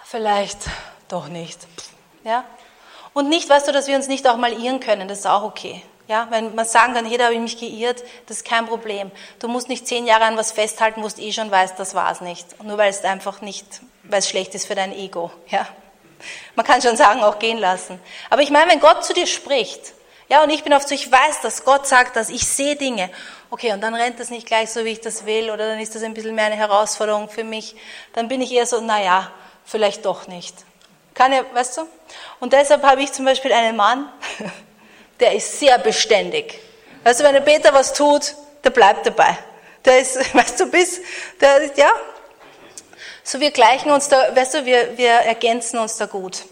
Vielleicht 0.03 0.59
doch 1.07 1.27
nicht. 1.27 1.59
Ja? 2.23 2.45
Und 3.13 3.29
nicht, 3.29 3.49
weißt 3.49 3.67
du, 3.67 3.71
dass 3.71 3.87
wir 3.87 3.95
uns 3.95 4.07
nicht 4.07 4.27
auch 4.27 4.37
mal 4.37 4.53
irren 4.53 4.79
können, 4.79 5.07
das 5.07 5.19
ist 5.19 5.25
auch 5.25 5.43
okay. 5.43 5.83
Ja, 6.07 6.27
wenn 6.31 6.53
man 6.53 6.65
sagen 6.65 6.93
kann, 6.93 7.05
hey, 7.05 7.17
da 7.17 7.25
habe 7.25 7.35
ich 7.35 7.39
mich 7.39 7.57
geirrt, 7.57 8.03
das 8.27 8.37
ist 8.37 8.45
kein 8.45 8.65
Problem. 8.65 9.09
Du 9.39 9.47
musst 9.47 9.69
nicht 9.69 9.87
zehn 9.87 10.05
Jahre 10.05 10.25
an 10.25 10.35
was 10.35 10.51
festhalten, 10.51 11.01
wo 11.01 11.07
du 11.07 11.21
eh 11.21 11.31
schon 11.31 11.49
weißt, 11.49 11.79
das 11.79 11.95
war 11.95 12.11
es 12.11 12.19
nicht. 12.19 12.61
Nur 12.61 12.77
weil 12.77 12.89
es 12.89 13.03
einfach 13.05 13.41
nicht, 13.41 13.65
weil 14.03 14.19
es 14.19 14.29
schlecht 14.29 14.53
ist 14.55 14.67
für 14.67 14.75
dein 14.75 14.93
Ego. 14.93 15.31
Ja, 15.49 15.67
man 16.55 16.65
kann 16.65 16.81
schon 16.81 16.97
sagen, 16.97 17.23
auch 17.23 17.39
gehen 17.39 17.57
lassen. 17.57 17.99
Aber 18.29 18.41
ich 18.41 18.49
meine, 18.49 18.71
wenn 18.71 18.79
Gott 18.79 19.03
zu 19.03 19.13
dir 19.13 19.27
spricht, 19.27 19.93
ja, 20.29 20.43
und 20.43 20.49
ich 20.49 20.63
bin 20.63 20.73
oft 20.73 20.87
so, 20.87 20.95
ich 20.95 21.11
weiß, 21.11 21.41
dass 21.41 21.65
Gott 21.65 21.85
sagt 21.85 22.15
das, 22.15 22.29
ich 22.29 22.47
sehe 22.47 22.75
Dinge. 22.75 23.09
Okay, 23.49 23.73
und 23.73 23.81
dann 23.81 23.93
rennt 23.93 24.19
das 24.19 24.29
nicht 24.29 24.47
gleich 24.47 24.71
so, 24.71 24.85
wie 24.85 24.89
ich 24.89 25.01
das 25.01 25.25
will, 25.25 25.51
oder 25.51 25.67
dann 25.67 25.79
ist 25.79 25.95
das 25.95 26.03
ein 26.03 26.13
bisschen 26.13 26.33
mehr 26.33 26.45
eine 26.45 26.55
Herausforderung 26.55 27.29
für 27.29 27.43
mich. 27.43 27.75
Dann 28.13 28.27
bin 28.27 28.41
ich 28.41 28.51
eher 28.51 28.65
so, 28.65 28.81
naja, 28.81 29.31
vielleicht 29.65 30.05
doch 30.05 30.27
nicht. 30.27 30.55
Kann 31.13 31.33
ja, 31.33 31.41
weißt 31.53 31.77
du? 31.77 31.81
Und 32.39 32.53
deshalb 32.53 32.83
habe 32.83 33.01
ich 33.01 33.11
zum 33.11 33.25
Beispiel 33.25 33.53
einen 33.53 33.75
Mann, 33.75 34.11
der 35.19 35.35
ist 35.35 35.59
sehr 35.59 35.77
beständig. 35.77 36.59
Weißt 37.03 37.19
du, 37.19 37.23
wenn 37.23 37.33
der 37.33 37.41
Peter 37.41 37.73
was 37.73 37.93
tut, 37.93 38.33
der 38.63 38.71
bleibt 38.71 39.05
dabei. 39.05 39.37
Der 39.85 39.99
ist, 39.99 40.17
weißt 40.33 40.61
du, 40.61 40.65
bis, 40.67 41.01
der 41.39 41.69
ja. 41.75 41.91
So, 43.25 43.39
wir 43.39 43.51
gleichen 43.51 43.89
uns 43.89 44.09
da, 44.09 44.35
weißt 44.35 44.55
du, 44.55 44.65
wir, 44.65 44.97
wir 44.97 45.11
ergänzen 45.11 45.79
uns 45.79 45.95
da 45.95 46.07
gut. 46.07 46.43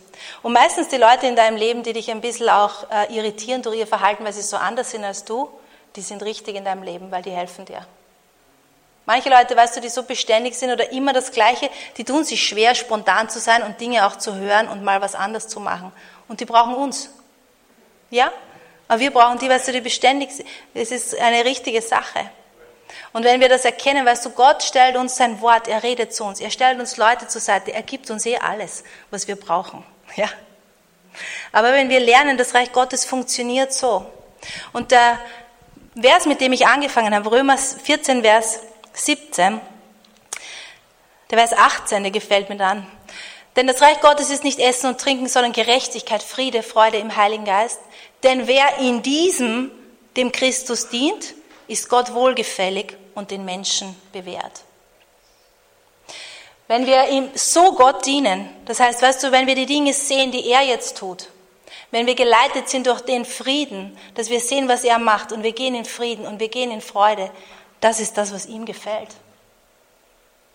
Und 0.42 0.54
meistens 0.54 0.88
die 0.88 0.98
Leute 0.98 1.28
in 1.28 1.36
deinem 1.36 1.58
Leben, 1.58 1.84
die 1.84 1.92
dich 1.92 2.10
ein 2.10 2.22
bisschen 2.22 2.50
auch 2.50 2.90
äh, 2.90 3.14
irritieren 3.14 3.62
durch 3.62 3.78
ihr 3.78 3.88
Verhalten, 3.88 4.24
weil 4.24 4.32
sie 4.32 4.42
so 4.42 4.56
anders 4.56 4.92
sind 4.92 5.04
als 5.04 5.26
du, 5.26 5.50
die 5.98 6.02
sind 6.02 6.24
richtig 6.24 6.56
in 6.56 6.64
deinem 6.64 6.84
Leben, 6.84 7.12
weil 7.12 7.22
die 7.24 7.32
helfen 7.32 7.66
dir. 7.66 7.86
Manche 9.06 9.30
Leute, 9.30 9.58
weißt 9.58 9.76
du, 9.76 9.82
die 9.82 9.90
so 9.90 10.04
beständig 10.04 10.56
sind 10.56 10.72
oder 10.72 10.92
immer 10.94 11.12
das 11.12 11.32
Gleiche, 11.32 11.70
die 11.98 12.06
tun 12.06 12.24
sich 12.24 12.42
schwer, 12.48 12.74
spontan 12.74 13.30
zu 13.30 13.40
sein 13.40 13.64
und 13.64 13.82
Dinge 13.82 14.08
auch 14.08 14.18
zu 14.18 14.36
hören 14.36 14.70
und 14.70 14.84
mal 14.84 15.02
was 15.02 15.16
anderes 15.16 15.50
zu 15.50 15.60
machen. 15.60 15.92
Und 16.30 16.40
die 16.40 16.46
brauchen 16.46 16.76
uns. 16.76 17.10
Ja? 18.10 18.32
Aber 18.88 19.00
wir 19.00 19.12
brauchen 19.12 19.40
die, 19.40 19.50
weißt 19.50 19.68
du, 19.68 19.72
die 19.74 19.82
beständig 19.82 20.32
sind. 20.32 20.48
Das 20.74 20.92
ist 20.92 21.20
eine 21.20 21.44
richtige 21.44 21.82
Sache. 21.82 22.30
Und 23.14 23.24
wenn 23.24 23.42
wir 23.42 23.50
das 23.50 23.66
erkennen, 23.66 24.06
weißt 24.06 24.26
du, 24.26 24.30
Gott 24.32 24.64
stellt 24.64 24.96
uns 24.96 25.16
sein 25.16 25.42
Wort, 25.42 25.68
er 25.68 25.84
redet 25.84 26.14
zu 26.14 26.24
uns, 26.24 26.40
er 26.40 26.52
stellt 26.52 26.80
uns 26.80 26.98
Leute 26.98 27.28
zur 27.28 27.42
Seite, 27.42 27.74
er 27.74 27.84
gibt 27.84 28.10
uns 28.10 28.26
eh 28.26 28.38
alles, 28.38 28.84
was 29.10 29.28
wir 29.28 29.36
brauchen. 29.36 29.84
Ja? 30.16 30.28
Aber 31.52 31.74
wenn 31.74 31.90
wir 31.90 32.00
lernen, 32.00 32.38
das 32.38 32.54
Reich 32.54 32.72
Gottes 32.72 33.06
funktioniert 33.06 33.74
so. 33.74 34.06
Und 34.74 34.92
der 34.92 35.20
Vers, 36.00 36.26
mit 36.26 36.42
dem 36.42 36.54
ich 36.54 36.68
angefangen 36.68 37.14
habe, 37.14 37.32
Römer 37.32 37.58
14, 37.58 38.22
Vers 38.22 38.60
17, 38.94 39.60
der 41.30 41.38
Vers 41.38 41.54
18, 41.54 42.04
der 42.04 42.12
gefällt 42.12 42.50
mir 42.50 42.58
dann. 42.58 42.88
Denn 43.56 43.68
das 43.68 43.82
Reich 43.82 44.00
Gottes 44.00 44.30
ist 44.30 44.44
nicht 44.44 44.60
Essen 44.60 44.88
und 44.88 45.02
Trinken, 45.02 45.28
sondern 45.28 45.52
Gerechtigkeit, 45.52 46.24
Friede, 46.24 46.64
Freude 46.64 46.98
im 46.98 47.16
Heiligen 47.16 47.46
Geist. 47.46 47.80
Denn 48.24 48.48
wer 48.48 48.78
in 48.80 49.02
diesem 49.02 49.72
dem 50.16 50.32
Christus 50.32 50.90
dient, 50.90 51.34
ist 51.72 51.90
Gott 51.90 52.14
wohlgefällig 52.14 52.98
und 53.16 53.32
den 53.32 53.46
Menschen 53.46 53.96
bewährt. 54.12 54.62
Wenn 56.68 56.86
wir 56.86 57.10
ihm 57.10 57.30
so 57.34 57.74
Gott 57.74 58.06
dienen, 58.06 58.50
das 58.66 58.80
heißt, 58.80 59.02
weißt 59.02 59.24
du, 59.24 59.32
wenn 59.32 59.48
wir 59.48 59.56
die 59.56 59.66
Dinge 59.66 59.94
sehen, 59.94 60.32
die 60.32 60.50
er 60.50 60.62
jetzt 60.62 60.98
tut, 60.98 61.30
wenn 61.92 62.08
wir 62.08 62.16
geleitet 62.16 62.70
sind 62.70 62.88
durch 62.88 63.02
den 63.02 63.26
Frieden, 63.26 63.98
dass 64.16 64.30
wir 64.30 64.40
sehen, 64.40 64.70
was 64.70 64.84
er 64.84 64.98
macht 64.98 65.32
und 65.34 65.44
wir 65.44 65.52
gehen 65.52 65.76
in 65.76 65.84
Frieden 65.86 66.26
und 66.26 66.40
wir 66.40 66.48
gehen 66.48 66.72
in 66.72 66.82
Freude, 66.82 67.30
Das 67.82 68.00
ist 68.00 68.16
das, 68.18 68.32
was 68.32 68.46
ihm 68.46 68.66
gefällt. 68.66 69.10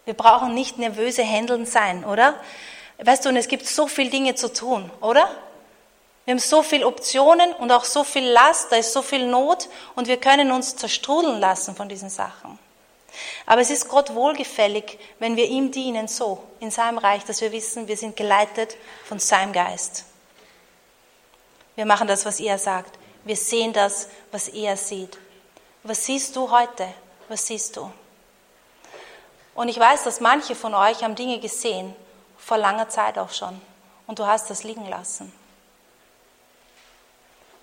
Wir 0.04 0.14
brauchen 0.14 0.54
nicht 0.54 0.78
nervöse 0.78 1.24
Händeln 1.24 1.66
sein, 1.66 2.04
oder? 2.04 2.40
Weißt 2.98 3.24
du, 3.24 3.28
und 3.28 3.36
es 3.36 3.48
gibt 3.48 3.66
so 3.66 3.88
viele 3.88 4.10
Dinge 4.10 4.36
zu 4.36 4.52
tun, 4.52 4.90
oder? 5.00 5.28
Wir 6.26 6.32
haben 6.32 6.40
so 6.40 6.64
viele 6.64 6.88
Optionen 6.88 7.52
und 7.52 7.70
auch 7.70 7.84
so 7.84 8.02
viel 8.02 8.24
Last, 8.24 8.72
da 8.72 8.76
ist 8.76 8.92
so 8.92 9.00
viel 9.00 9.28
Not 9.28 9.68
und 9.94 10.08
wir 10.08 10.16
können 10.16 10.50
uns 10.50 10.74
zerstrudeln 10.74 11.38
lassen 11.38 11.76
von 11.76 11.88
diesen 11.88 12.10
Sachen. 12.10 12.58
Aber 13.46 13.60
es 13.60 13.70
ist 13.70 13.88
Gott 13.88 14.12
wohlgefällig, 14.12 14.98
wenn 15.20 15.36
wir 15.36 15.46
ihm 15.46 15.70
dienen, 15.70 16.08
so 16.08 16.42
in 16.58 16.72
seinem 16.72 16.98
Reich, 16.98 17.24
dass 17.24 17.40
wir 17.40 17.52
wissen, 17.52 17.86
wir 17.86 17.96
sind 17.96 18.16
geleitet 18.16 18.76
von 19.04 19.20
seinem 19.20 19.52
Geist. 19.52 20.04
Wir 21.76 21.86
machen 21.86 22.08
das, 22.08 22.26
was 22.26 22.40
er 22.40 22.58
sagt. 22.58 22.98
Wir 23.24 23.36
sehen 23.36 23.72
das, 23.72 24.08
was 24.32 24.48
er 24.48 24.76
sieht. 24.76 25.18
Was 25.84 26.06
siehst 26.06 26.34
du 26.34 26.50
heute? 26.50 26.88
Was 27.28 27.46
siehst 27.46 27.76
du? 27.76 27.88
Und 29.54 29.68
ich 29.68 29.78
weiß, 29.78 30.02
dass 30.02 30.20
manche 30.20 30.56
von 30.56 30.74
euch 30.74 31.04
haben 31.04 31.14
Dinge 31.14 31.38
gesehen, 31.38 31.94
vor 32.36 32.58
langer 32.58 32.88
Zeit 32.88 33.16
auch 33.16 33.30
schon. 33.30 33.60
Und 34.08 34.18
du 34.18 34.26
hast 34.26 34.50
das 34.50 34.64
liegen 34.64 34.88
lassen. 34.88 35.32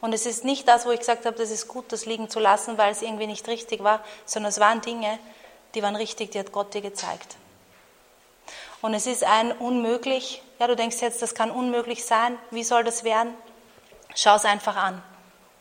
Und 0.04 0.12
es 0.12 0.26
ist 0.26 0.44
nicht 0.44 0.68
das, 0.68 0.86
wo 0.86 0.92
ich 0.92 1.00
gesagt 1.00 1.26
habe, 1.26 1.38
das 1.38 1.50
ist 1.50 1.70
gut, 1.70 1.94
das 1.94 2.06
liegen 2.06 2.30
zu 2.30 2.42
lassen, 2.42 2.78
weil 2.78 2.92
es 2.92 3.02
irgendwie 3.02 3.26
nicht 3.26 3.48
richtig 3.48 3.86
war, 3.86 4.04
sondern 4.26 4.50
es 4.50 4.60
waren 4.60 4.82
Dinge, 4.82 5.18
die 5.76 5.82
waren 5.82 5.96
richtig, 5.96 6.32
die 6.32 6.40
hat 6.40 6.52
Gott 6.52 6.74
dir 6.74 6.82
gezeigt. 6.82 7.38
Und 8.82 8.94
es 8.94 9.08
ist 9.08 9.24
ein 9.24 9.54
unmöglich, 9.54 10.44
ja, 10.60 10.68
du 10.68 10.76
denkst 10.76 11.00
jetzt, 11.00 11.22
das 11.22 11.36
kann 11.36 11.52
unmöglich 11.52 12.04
sein, 12.04 12.38
wie 12.52 12.66
soll 12.66 12.84
das 12.84 13.06
werden? 13.06 13.34
Schau 14.14 14.36
es 14.36 14.44
einfach 14.44 14.76
an 14.76 15.02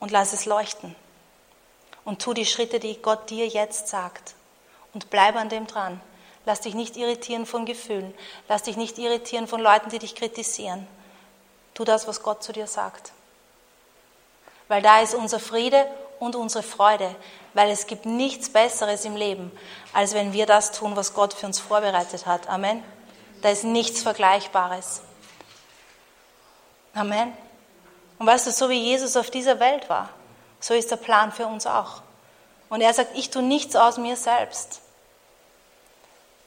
und 0.00 0.11
lass 0.11 0.33
es 0.33 0.44
leuchten. 0.44 0.96
Und 2.05 2.20
tu 2.20 2.35
die 2.35 2.44
Schritte, 2.44 2.81
die 2.81 3.00
Gott 3.00 3.31
dir 3.31 3.46
jetzt 3.46 3.87
sagt. 3.87 4.35
Und 4.92 5.09
bleib 5.09 5.37
an 5.37 5.50
dem 5.50 5.68
dran. 5.68 6.00
Lass 6.46 6.62
dich 6.62 6.74
nicht 6.74 6.96
irritieren 6.96 7.46
von 7.46 7.64
Gefühlen. 7.64 8.12
Lass 8.48 8.64
dich 8.64 8.76
nicht 8.76 8.98
irritieren 8.98 9.46
von 9.46 9.61
Leuten, 9.61 9.90
die 9.90 10.00
dich 10.00 10.16
kritisieren. 10.16 10.88
Tu 11.74 11.85
das, 11.85 12.09
was 12.09 12.24
Gott 12.24 12.42
zu 12.42 12.52
dir 12.52 12.66
sagt. 12.66 13.12
Weil 14.72 14.80
da 14.80 15.02
ist 15.02 15.12
unser 15.12 15.38
Friede 15.38 15.87
und 16.18 16.35
unsere 16.35 16.62
Freude. 16.62 17.14
Weil 17.52 17.68
es 17.68 17.87
gibt 17.87 18.06
nichts 18.06 18.48
Besseres 18.48 19.04
im 19.04 19.16
Leben, 19.16 19.52
als 19.92 20.14
wenn 20.14 20.32
wir 20.32 20.46
das 20.46 20.72
tun, 20.72 20.96
was 20.96 21.12
Gott 21.12 21.35
für 21.35 21.44
uns 21.44 21.61
vorbereitet 21.61 22.24
hat. 22.24 22.48
Amen. 22.48 22.82
Da 23.42 23.50
ist 23.50 23.64
nichts 23.64 24.02
Vergleichbares. 24.02 25.02
Amen. 26.94 27.37
Und 28.18 28.26
weißt 28.26 28.46
du, 28.46 28.50
so 28.50 28.70
wie 28.70 28.82
Jesus 28.82 29.14
auf 29.14 29.28
dieser 29.28 29.61
Welt 29.61 29.90
war, 29.90 30.08
so 30.58 30.72
ist 30.72 30.90
der 30.90 30.96
Plan 30.96 31.32
für 31.32 31.46
uns 31.46 31.66
auch. 31.66 32.00
Und 32.70 32.80
er 32.80 32.94
sagt, 32.94 33.14
ich 33.14 33.28
tue 33.28 33.42
nichts 33.42 33.76
aus 33.76 33.98
mir 33.98 34.16
selbst. 34.16 34.80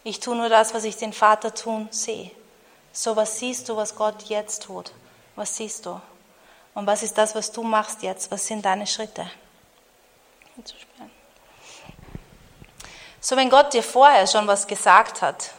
Ich 0.04 0.20
tue 0.20 0.36
nur 0.36 0.50
das, 0.50 0.74
was 0.74 0.84
ich 0.84 0.98
den 0.98 1.14
Vater 1.14 1.54
tun 1.54 1.90
sehe. 1.92 2.32
So, 2.92 3.16
was 3.16 3.38
siehst 3.38 3.70
du, 3.70 3.78
was 3.78 3.96
Gott 3.96 4.24
jetzt 4.24 4.64
tut? 4.64 4.94
Was 5.36 5.58
siehst 5.58 5.86
du? 5.86 6.02
Und 6.76 6.86
was 6.86 7.02
ist 7.04 7.18
das, 7.18 7.34
was 7.34 7.52
du 7.52 7.64
machst 7.64 8.04
jetzt? 8.04 8.30
Was 8.30 8.46
sind 8.46 8.64
deine 8.64 8.86
Schritte? 8.86 9.30
So, 13.20 13.36
wenn 13.36 13.50
Gott 13.50 13.74
dir 13.74 13.82
vorher 13.82 14.28
schon 14.28 14.46
was 14.46 14.68
gesagt 14.68 15.22
hat, 15.22 15.52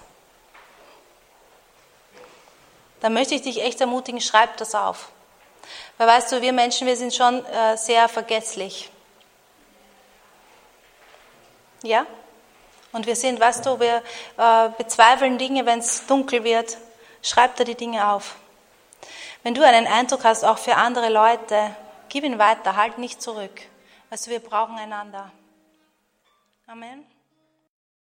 dann 3.00 3.12
möchte 3.12 3.34
ich 3.34 3.42
dich 3.42 3.62
echt 3.62 3.80
ermutigen, 3.80 4.20
schreib 4.20 4.56
das 4.58 4.74
auf. 4.74 5.08
Weil 5.98 6.06
weißt 6.06 6.32
du, 6.32 6.42
wir 6.42 6.52
Menschen, 6.52 6.86
wir 6.86 6.96
sind 6.96 7.14
schon 7.14 7.44
äh, 7.46 7.76
sehr 7.76 8.08
vergesslich. 8.08 8.90
Ja? 11.82 12.06
Und 12.92 13.06
wir 13.06 13.16
sind, 13.16 13.40
weißt 13.40 13.66
du, 13.66 13.80
wir 13.80 14.02
äh, 14.36 14.68
bezweifeln 14.76 15.38
Dinge, 15.38 15.66
wenn 15.66 15.80
es 15.80 16.06
dunkel 16.06 16.44
wird. 16.44 16.76
Schreib 17.22 17.56
da 17.56 17.64
die 17.64 17.74
Dinge 17.74 18.08
auf. 18.08 18.36
Wenn 19.46 19.54
du 19.54 19.64
einen 19.64 19.86
Eindruck 19.86 20.24
hast, 20.24 20.42
auch 20.42 20.58
für 20.58 20.74
andere 20.74 21.08
Leute, 21.08 21.70
gib 22.08 22.24
ihn 22.24 22.36
weiter, 22.36 22.74
halt 22.74 22.98
nicht 22.98 23.22
zurück. 23.22 23.62
Also 24.10 24.28
wir 24.32 24.40
brauchen 24.40 24.76
einander. 24.76 25.30
Amen. 26.66 27.06